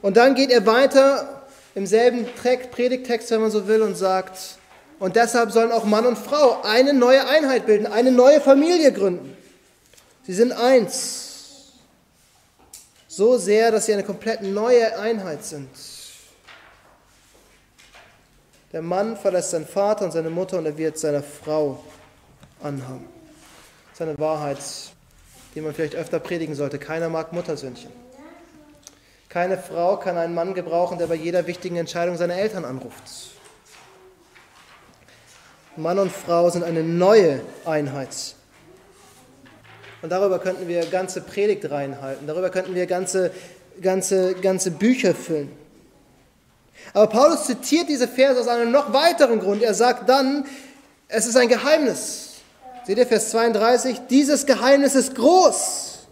Und 0.00 0.16
dann 0.16 0.34
geht 0.34 0.50
er 0.50 0.66
weiter 0.66 1.33
im 1.74 1.86
selben 1.86 2.26
Predigtext, 2.34 3.30
wenn 3.30 3.40
man 3.40 3.50
so 3.50 3.66
will, 3.66 3.82
und 3.82 3.96
sagt, 3.96 4.58
und 4.98 5.16
deshalb 5.16 5.50
sollen 5.50 5.72
auch 5.72 5.84
Mann 5.84 6.06
und 6.06 6.16
Frau 6.16 6.62
eine 6.62 6.92
neue 6.92 7.26
Einheit 7.26 7.66
bilden, 7.66 7.86
eine 7.86 8.12
neue 8.12 8.40
Familie 8.40 8.92
gründen. 8.92 9.36
Sie 10.22 10.34
sind 10.34 10.52
eins. 10.52 11.72
So 13.08 13.36
sehr, 13.36 13.70
dass 13.70 13.86
sie 13.86 13.92
eine 13.92 14.04
komplett 14.04 14.42
neue 14.42 14.98
Einheit 14.98 15.44
sind. 15.44 15.68
Der 18.72 18.82
Mann 18.82 19.16
verlässt 19.16 19.50
seinen 19.50 19.66
Vater 19.66 20.04
und 20.04 20.12
seine 20.12 20.30
Mutter 20.30 20.58
und 20.58 20.66
er 20.66 20.76
wird 20.76 20.98
seiner 20.98 21.22
Frau 21.22 21.84
anhangen. 22.60 23.06
Das 23.90 24.00
ist 24.00 24.02
eine 24.02 24.18
Wahrheit, 24.18 24.58
die 25.54 25.60
man 25.60 25.74
vielleicht 25.74 25.94
öfter 25.94 26.18
predigen 26.18 26.56
sollte. 26.56 26.78
Keiner 26.78 27.08
mag 27.08 27.32
Muttersündchen. 27.32 28.03
Keine 29.34 29.58
Frau 29.58 29.96
kann 29.96 30.16
einen 30.16 30.32
Mann 30.32 30.54
gebrauchen, 30.54 30.96
der 30.96 31.08
bei 31.08 31.16
jeder 31.16 31.48
wichtigen 31.48 31.74
Entscheidung 31.74 32.16
seine 32.16 32.34
Eltern 32.34 32.64
anruft. 32.64 33.02
Mann 35.74 35.98
und 35.98 36.12
Frau 36.12 36.48
sind 36.50 36.62
eine 36.62 36.84
neue 36.84 37.40
Einheit. 37.64 38.36
Und 40.02 40.10
darüber 40.10 40.38
könnten 40.38 40.68
wir 40.68 40.86
ganze 40.86 41.20
Predigt 41.20 41.68
reinhalten, 41.68 42.28
darüber 42.28 42.48
könnten 42.48 42.76
wir 42.76 42.86
ganze, 42.86 43.32
ganze, 43.82 44.34
ganze 44.36 44.70
Bücher 44.70 45.16
füllen. 45.16 45.50
Aber 46.92 47.08
Paulus 47.08 47.46
zitiert 47.46 47.88
diese 47.88 48.06
Verse 48.06 48.38
aus 48.38 48.46
einem 48.46 48.70
noch 48.70 48.92
weiteren 48.92 49.40
Grund. 49.40 49.64
Er 49.64 49.74
sagt 49.74 50.08
dann, 50.08 50.46
es 51.08 51.26
ist 51.26 51.36
ein 51.36 51.48
Geheimnis. 51.48 52.34
Seht 52.86 52.98
ihr 52.98 53.06
Vers 53.06 53.30
32? 53.30 54.02
Dieses 54.08 54.46
Geheimnis 54.46 54.94
ist 54.94 55.16
groß. 55.16 56.06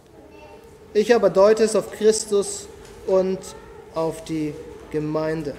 Ich 0.93 1.15
aber 1.15 1.29
deute 1.29 1.63
es 1.63 1.73
auf 1.77 1.89
Christus 1.91 2.67
und 3.07 3.39
auf 3.95 4.23
die 4.23 4.53
Gemeinde. 4.91 5.55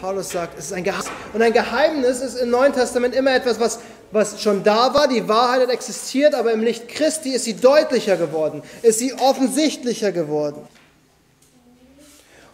Paulus 0.00 0.30
sagt, 0.30 0.58
es 0.58 0.66
ist 0.66 0.72
ein 0.72 0.84
Geheimnis. 0.84 1.10
Und 1.32 1.42
ein 1.42 1.52
Geheimnis 1.52 2.20
ist 2.20 2.36
im 2.36 2.50
Neuen 2.50 2.72
Testament 2.72 3.14
immer 3.14 3.34
etwas, 3.34 3.58
was, 3.58 3.78
was 4.12 4.40
schon 4.42 4.62
da 4.62 4.92
war. 4.94 5.08
Die 5.08 5.26
Wahrheit 5.28 5.62
hat 5.62 5.70
existiert, 5.70 6.34
aber 6.34 6.52
im 6.52 6.62
Licht 6.62 6.88
Christi 6.88 7.30
ist 7.30 7.44
sie 7.44 7.54
deutlicher 7.54 8.16
geworden, 8.16 8.62
ist 8.82 8.98
sie 8.98 9.14
offensichtlicher 9.14 10.12
geworden. 10.12 10.66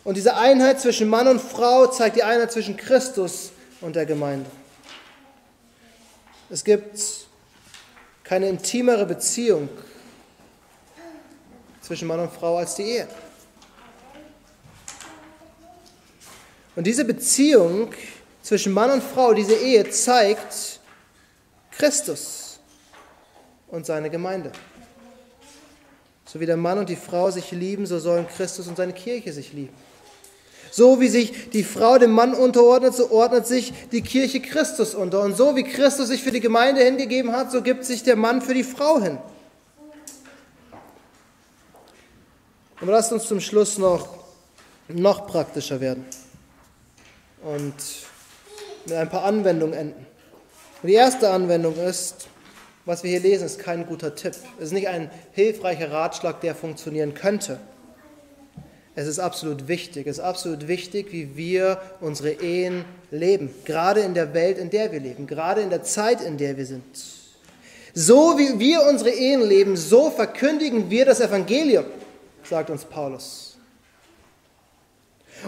Und 0.05 0.17
diese 0.17 0.37
Einheit 0.37 0.81
zwischen 0.81 1.09
Mann 1.09 1.29
und 1.29 1.41
Frau 1.41 1.87
zeigt 1.87 2.17
die 2.17 2.25
Einheit 2.25 2.51
zwischen 2.53 2.77
Christus 2.77 3.51
und 3.81 3.95
der 3.95 4.07
Gemeinde. 4.07 4.51
Es 6.51 6.65
gibt 6.65 6.99
keine 8.25 8.49
intimere 8.49 9.07
Beziehung 9.07 9.69
zwischen 11.81 12.09
Mann 12.09 12.21
und 12.21 12.33
Frau 12.33 12.59
als 12.59 12.75
die 12.75 12.83
Ehe. 12.83 13.09
Und 16.75 16.87
diese 16.87 17.05
Beziehung 17.05 17.91
zwischen 18.43 18.73
Mann 18.73 18.91
und 18.91 19.03
Frau, 19.03 19.35
diese 19.35 19.55
Ehe 19.55 19.89
zeigt 19.91 20.81
Christus 21.71 22.59
und 23.69 23.87
seine 23.87 24.11
Gemeinde. 24.11 24.53
So 26.25 26.41
wie 26.41 26.47
der 26.47 26.57
Mann 26.57 26.79
und 26.79 26.89
die 26.89 26.97
Frau 26.97 27.31
sich 27.31 27.51
lieben, 27.51 27.85
so 27.85 27.99
sollen 27.99 28.27
Christus 28.27 28.67
und 28.67 28.77
seine 28.77 28.95
Kirche 28.95 29.33
sich 29.33 29.53
lieben. 29.53 29.75
So 30.71 31.01
wie 31.01 31.09
sich 31.09 31.51
die 31.51 31.65
Frau 31.65 31.99
dem 31.99 32.13
Mann 32.13 32.33
unterordnet, 32.33 32.95
so 32.95 33.11
ordnet 33.11 33.47
sich 33.47 33.75
die 33.93 34.01
Kirche 34.01 34.41
Christus 34.41 34.95
unter. 34.95 35.21
Und 35.21 35.37
so 35.37 35.55
wie 35.55 35.65
Christus 35.65 36.09
sich 36.09 36.23
für 36.23 36.31
die 36.31 36.41
Gemeinde 36.41 36.83
hingegeben 36.83 37.33
hat, 37.33 37.53
so 37.53 37.61
gibt 37.61 37.85
sich 37.85 38.03
der 38.03 38.17
Mann 38.17 38.41
für 38.41 38.55
die 38.55 38.65
Frau 38.65 38.99
hin. 38.99 39.19
Und 42.81 42.89
lasst 42.89 43.13
uns 43.13 43.29
zum 43.29 43.41
Schluss 43.41 43.77
noch, 43.77 44.09
noch 44.89 45.27
praktischer 45.27 45.79
werden 45.79 46.07
und 47.45 47.75
mit 48.87 48.97
ein 48.97 49.09
paar 49.09 49.25
Anwendungen 49.25 49.75
enden. 49.75 50.07
Und 50.83 50.89
die 50.89 50.95
erste 50.95 51.31
Anwendung 51.31 51.77
ist, 51.77 52.29
was 52.85 53.05
wir 53.05 53.11
hier 53.11 53.21
lesen, 53.21 53.47
ist 53.47 53.59
kein 53.59 53.87
guter 53.87 54.15
Tipp. 54.15 54.35
Es 54.59 54.67
ist 54.67 54.73
nicht 54.73 54.89
ein 54.89 55.11
hilfreicher 55.33 55.93
Ratschlag, 55.93 56.41
der 56.41 56.55
funktionieren 56.55 57.15
könnte. 57.15 57.59
Es 58.95 59.07
ist 59.07 59.21
absolut 59.21 59.69
wichtig. 59.69 60.07
Es 60.07 60.19
ist 60.19 60.25
absolut 60.25 60.69
wichtig, 60.69 61.13
wie 61.13 61.37
wir 61.37 61.81
unsere 62.01 62.33
Ehen 62.43 62.85
leben. 63.11 63.55
Gerade 63.65 64.01
in 64.01 64.15
der 64.15 64.35
Welt, 64.35 64.59
in 64.59 64.71
der 64.71 64.93
wir 64.93 65.01
leben. 65.01 65.27
Gerade 65.27 65.63
in 65.63 65.71
der 65.71 65.83
Zeit, 65.83 66.21
in 66.21 66.37
der 66.37 66.57
wir 66.57 66.67
sind. 66.67 66.85
So 67.95 68.39
wie 68.39 68.59
wir 68.59 68.83
unsere 68.89 69.11
Ehen 69.11 69.43
leben, 69.43 69.77
so 69.77 70.11
verkündigen 70.11 70.91
wir 70.91 71.05
das 71.05 71.21
Evangelium, 71.21 71.85
sagt 72.43 72.71
uns 72.71 72.85
Paulus. 72.85 73.52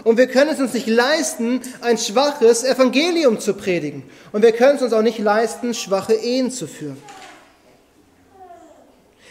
Und 0.03 0.17
wir 0.17 0.27
können 0.27 0.51
es 0.51 0.59
uns 0.59 0.73
nicht 0.73 0.87
leisten, 0.87 1.61
ein 1.81 1.97
schwaches 1.97 2.63
Evangelium 2.63 3.39
zu 3.39 3.53
predigen. 3.53 4.03
Und 4.31 4.41
wir 4.41 4.51
können 4.51 4.75
es 4.75 4.81
uns 4.81 4.93
auch 4.93 5.01
nicht 5.01 5.19
leisten, 5.19 5.73
schwache 5.73 6.13
Ehen 6.13 6.51
zu 6.51 6.67
führen. 6.67 6.97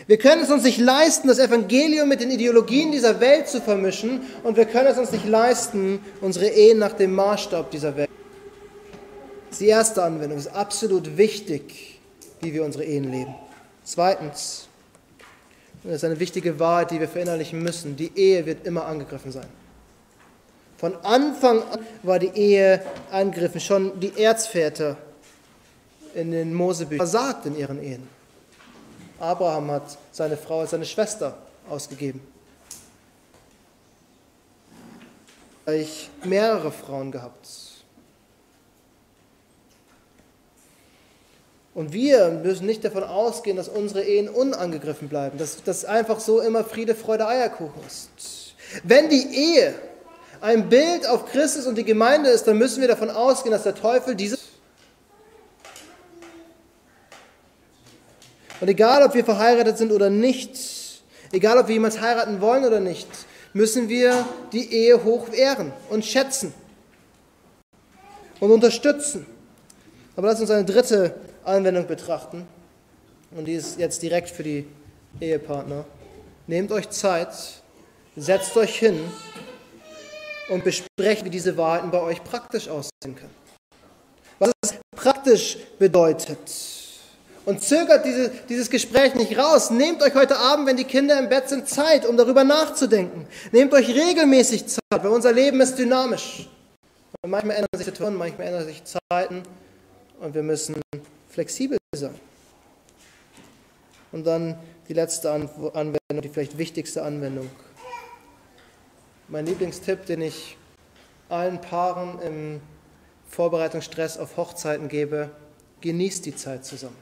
Wir 0.07 0.19
können 0.19 0.43
es 0.43 0.51
uns 0.51 0.65
nicht 0.65 0.79
leisten, 0.79 1.29
das 1.29 1.39
Evangelium 1.39 2.09
mit 2.09 2.21
den 2.21 2.31
Ideologien 2.31 2.93
dieser 2.93 3.21
Welt 3.21 3.49
zu 3.49 3.61
vermischen. 3.61 4.21
Und 4.43 4.57
wir 4.57 4.67
können 4.67 4.89
es 4.89 4.99
uns 4.99 5.13
nicht 5.13 5.27
leisten, 5.27 6.01
unsere 6.21 6.49
Ehen 6.49 6.79
nach 6.79 6.93
dem 6.93 7.15
Maßstab 7.15 7.71
dieser 7.71 7.97
Welt. 7.97 8.11
Das 9.49 9.53
ist 9.53 9.61
die 9.61 9.69
erste 9.69 10.03
Anwendung. 10.03 10.39
Es 10.39 10.47
ist 10.47 10.55
absolut 10.55 11.17
wichtig, 11.17 12.01
wie 12.41 12.53
wir 12.53 12.65
unsere 12.65 12.85
Ehen 12.85 13.11
leben. 13.11 13.35
Zweitens, 13.85 14.69
und 15.83 15.91
das 15.91 15.99
ist 15.99 16.05
eine 16.05 16.19
wichtige 16.19 16.59
Wahrheit, 16.59 16.91
die 16.91 17.01
wir 17.01 17.09
verinnerlichen 17.09 17.63
müssen, 17.63 17.97
die 17.97 18.11
Ehe 18.15 18.45
wird 18.47 18.67
immer 18.67 18.87
angegriffen 18.87 19.33
sein. 19.33 19.47
Von 20.85 21.03
Anfang 21.03 21.63
an 21.63 21.87
war 22.03 22.19
die 22.19 22.39
Ehe 22.39 22.85
angegriffen. 23.11 23.59
Schon 23.59 23.99
die 24.01 24.21
Erzväter 24.23 24.99
in 26.15 26.31
den 26.31 26.53
Mosebüchern 26.53 26.99
versagt 26.99 27.47
in 27.47 27.57
ihren 27.57 27.83
Ehen. 27.83 28.07
Abraham 29.19 29.71
hat 29.71 29.97
seine 30.13 30.37
Frau 30.37 30.61
als 30.61 30.73
seine 30.73 30.85
Schwester 30.85 31.39
ausgegeben. 31.71 32.21
Ich 35.69 36.11
mehrere 36.23 36.71
Frauen 36.71 37.11
gehabt. 37.11 37.49
Und 41.73 41.95
wir 41.95 42.29
müssen 42.29 42.67
nicht 42.67 42.85
davon 42.85 43.05
ausgehen, 43.05 43.57
dass 43.57 43.71
unsere 43.71 44.05
Ehen 44.05 44.29
unangegriffen 44.29 45.09
bleiben, 45.09 45.39
dass 45.39 45.63
das 45.65 45.87
einfach 45.87 46.21
so 46.21 46.43
immer 46.43 46.63
Friede, 46.63 46.95
Freude, 46.95 47.27
Eierkuchen 47.27 47.81
ist. 47.87 48.55
Wenn 48.83 49.09
die 49.09 49.35
Ehe 49.35 49.75
ein 50.45 50.69
Bild 50.69 51.07
auf 51.07 51.33
Christus 51.33 51.67
und 51.67 51.77
die 51.77 51.85
Gemeinde 51.85 52.29
ist, 52.29 52.47
dann 52.47 52.59
müssen 52.59 52.83
wir 52.83 52.89
davon 52.89 53.09
ausgehen, 53.09 53.51
dass 53.51 53.63
der 53.63 53.75
Teufel 53.75 54.15
diese. 54.15 54.37
Und 58.61 58.69
egal, 58.69 59.03
ob 59.03 59.15
wir 59.15 59.25
verheiratet 59.25 59.79
sind 59.79 59.91
oder 59.91 60.11
nicht, 60.11 60.59
egal, 61.33 61.57
ob 61.57 61.69
wir 61.69 61.73
jemals 61.73 61.99
heiraten 61.99 62.43
wollen 62.43 62.67
oder 62.67 62.79
nicht, 62.79 63.09
müssen 63.55 63.89
wir 63.89 64.27
die 64.53 64.71
Ehe 64.71 65.03
hoch 65.03 65.33
ehren 65.33 65.73
und 65.89 66.05
schätzen 66.05 66.53
und 68.39 68.51
unterstützen. 68.51 69.25
Aber 70.15 70.27
lass 70.27 70.43
uns 70.43 70.51
eine 70.51 70.67
dritte 70.67 71.15
Anwendung 71.45 71.87
betrachten. 71.87 72.47
Und 73.35 73.47
die 73.47 73.55
ist 73.55 73.79
jetzt 73.79 74.03
direkt 74.03 74.29
für 74.29 74.43
die 74.43 74.67
Ehepartner. 75.21 75.87
Nehmt 76.47 76.71
euch 76.71 76.91
Zeit, 76.91 77.33
setzt 78.15 78.55
euch 78.59 78.79
hin 78.79 79.01
und 80.49 80.65
besprechen, 80.65 81.27
wie 81.27 81.31
diese 81.31 81.57
Wahrheiten 81.57 81.91
bei 81.91 82.01
euch 82.01 82.23
praktisch 82.23 82.69
aussehen 82.69 83.17
können. 83.17 83.35
Was 84.39 84.53
es 84.63 84.75
praktisch 84.95 85.59
bedeutet. 85.79 86.39
Und 87.47 87.61
zögert 87.63 88.07
diese, 88.07 88.31
dieses 88.49 88.71
Gespräch 88.71 89.15
nicht 89.15 89.37
raus. 89.37 89.71
Nehmt 89.71 90.03
euch 90.03 90.15
heute 90.15 90.39
Abend, 90.39 90.67
wenn 90.67 90.79
die 90.79 90.85
Kinder 90.85 91.19
im 91.19 91.29
Bett 91.29 91.49
sind, 91.49 91.69
Zeit, 91.69 92.07
um 92.07 92.17
darüber 92.17 92.43
nachzudenken. 92.43 93.27
Nehmt 93.53 93.73
euch 93.75 93.89
regelmäßig 93.89 94.67
Zeit, 94.67 94.81
weil 94.91 95.09
unser 95.09 95.33
Leben 95.33 95.61
ist 95.61 95.79
dynamisch. 95.79 96.49
Und 97.23 97.31
manchmal 97.31 97.57
ändern 97.57 97.69
sich 97.77 97.87
Situationen, 97.87 98.19
manchmal 98.19 98.47
ändern 98.49 98.67
sich 98.67 98.83
Zeiten 98.85 99.43
und 100.21 100.35
wir 100.35 100.43
müssen 100.43 100.77
flexibel 101.29 101.79
sein. 101.95 102.15
Und 104.13 104.27
dann 104.27 104.59
die 104.89 104.93
letzte 104.95 105.31
Anwendung, 105.31 106.23
die 106.23 106.29
vielleicht 106.29 106.57
wichtigste 106.57 107.03
Anwendung. 107.03 107.51
Mein 109.29 109.47
Lieblingstipp, 109.47 110.05
den 110.05 110.21
ich 110.21 110.59
allen 111.31 111.59
Paaren 111.61 112.21
im 112.21 112.61
Vorbereitungsstress 113.31 114.19
auf 114.19 114.37
Hochzeiten 114.37 114.89
gebe, 114.89 115.31
genießt 115.81 116.27
die 116.27 116.37
Zeit 116.37 116.67
zusammen. 116.67 116.97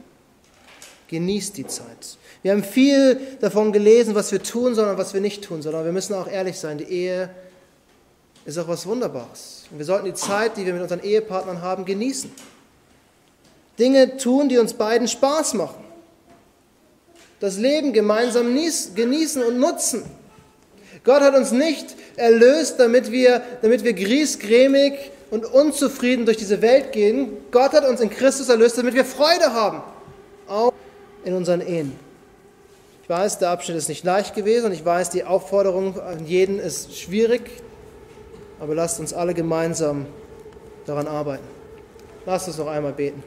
Genießt 1.09 1.57
die 1.57 1.67
Zeit. 1.67 2.17
Wir 2.41 2.53
haben 2.53 2.63
viel 2.63 3.19
davon 3.41 3.73
gelesen, 3.73 4.15
was 4.15 4.31
wir 4.31 4.41
tun 4.41 4.73
sollen 4.73 4.91
und 4.91 4.97
was 4.97 5.13
wir 5.13 5.19
nicht 5.19 5.43
tun 5.43 5.61
sollen. 5.61 5.75
Aber 5.75 5.85
wir 5.85 5.91
müssen 5.91 6.13
auch 6.13 6.27
ehrlich 6.27 6.57
sein, 6.57 6.77
die 6.77 6.85
Ehe 6.85 7.29
ist 8.45 8.57
auch 8.57 8.69
was 8.69 8.85
Wunderbares. 8.87 9.65
Und 9.69 9.77
wir 9.79 9.85
sollten 9.85 10.05
die 10.05 10.13
Zeit, 10.13 10.55
die 10.55 10.65
wir 10.65 10.73
mit 10.73 10.81
unseren 10.81 11.03
Ehepartnern 11.03 11.61
haben, 11.61 11.83
genießen. 11.83 12.31
Dinge 13.77 14.15
tun, 14.15 14.47
die 14.47 14.57
uns 14.57 14.73
beiden 14.73 15.09
Spaß 15.09 15.55
machen. 15.55 15.83
Das 17.41 17.57
Leben 17.57 17.91
gemeinsam 17.91 18.55
genießen 18.95 19.43
und 19.43 19.59
nutzen. 19.59 20.03
Gott 21.03 21.21
hat 21.21 21.35
uns 21.35 21.51
nicht 21.51 21.95
erlöst, 22.15 22.79
damit 22.79 23.11
wir, 23.11 23.41
damit 23.61 23.83
wir 23.83 23.93
griesgrämig 23.93 24.93
und 25.31 25.45
unzufrieden 25.45 26.25
durch 26.25 26.37
diese 26.37 26.61
Welt 26.61 26.91
gehen. 26.91 27.29
Gott 27.51 27.73
hat 27.73 27.87
uns 27.87 27.99
in 27.99 28.09
Christus 28.09 28.49
erlöst, 28.49 28.77
damit 28.77 28.93
wir 28.93 29.03
Freude 29.03 29.53
haben, 29.53 29.81
auch 30.47 30.73
in 31.25 31.33
unseren 31.33 31.61
Ehen. 31.61 31.93
Ich 33.01 33.09
weiß, 33.09 33.39
der 33.39 33.49
Abschnitt 33.49 33.77
ist 33.77 33.89
nicht 33.89 34.05
leicht 34.05 34.33
gewesen 34.33 34.67
und 34.67 34.71
ich 34.71 34.85
weiß, 34.85 35.09
die 35.09 35.25
Aufforderung 35.25 35.99
an 35.99 36.25
jeden 36.25 36.59
ist 36.59 36.97
schwierig, 36.97 37.41
aber 38.61 38.75
lasst 38.75 38.99
uns 38.99 39.13
alle 39.13 39.33
gemeinsam 39.33 40.05
daran 40.85 41.07
arbeiten. 41.07 41.43
Lasst 42.25 42.47
uns 42.47 42.57
noch 42.57 42.67
einmal 42.67 42.93
beten. 42.93 43.21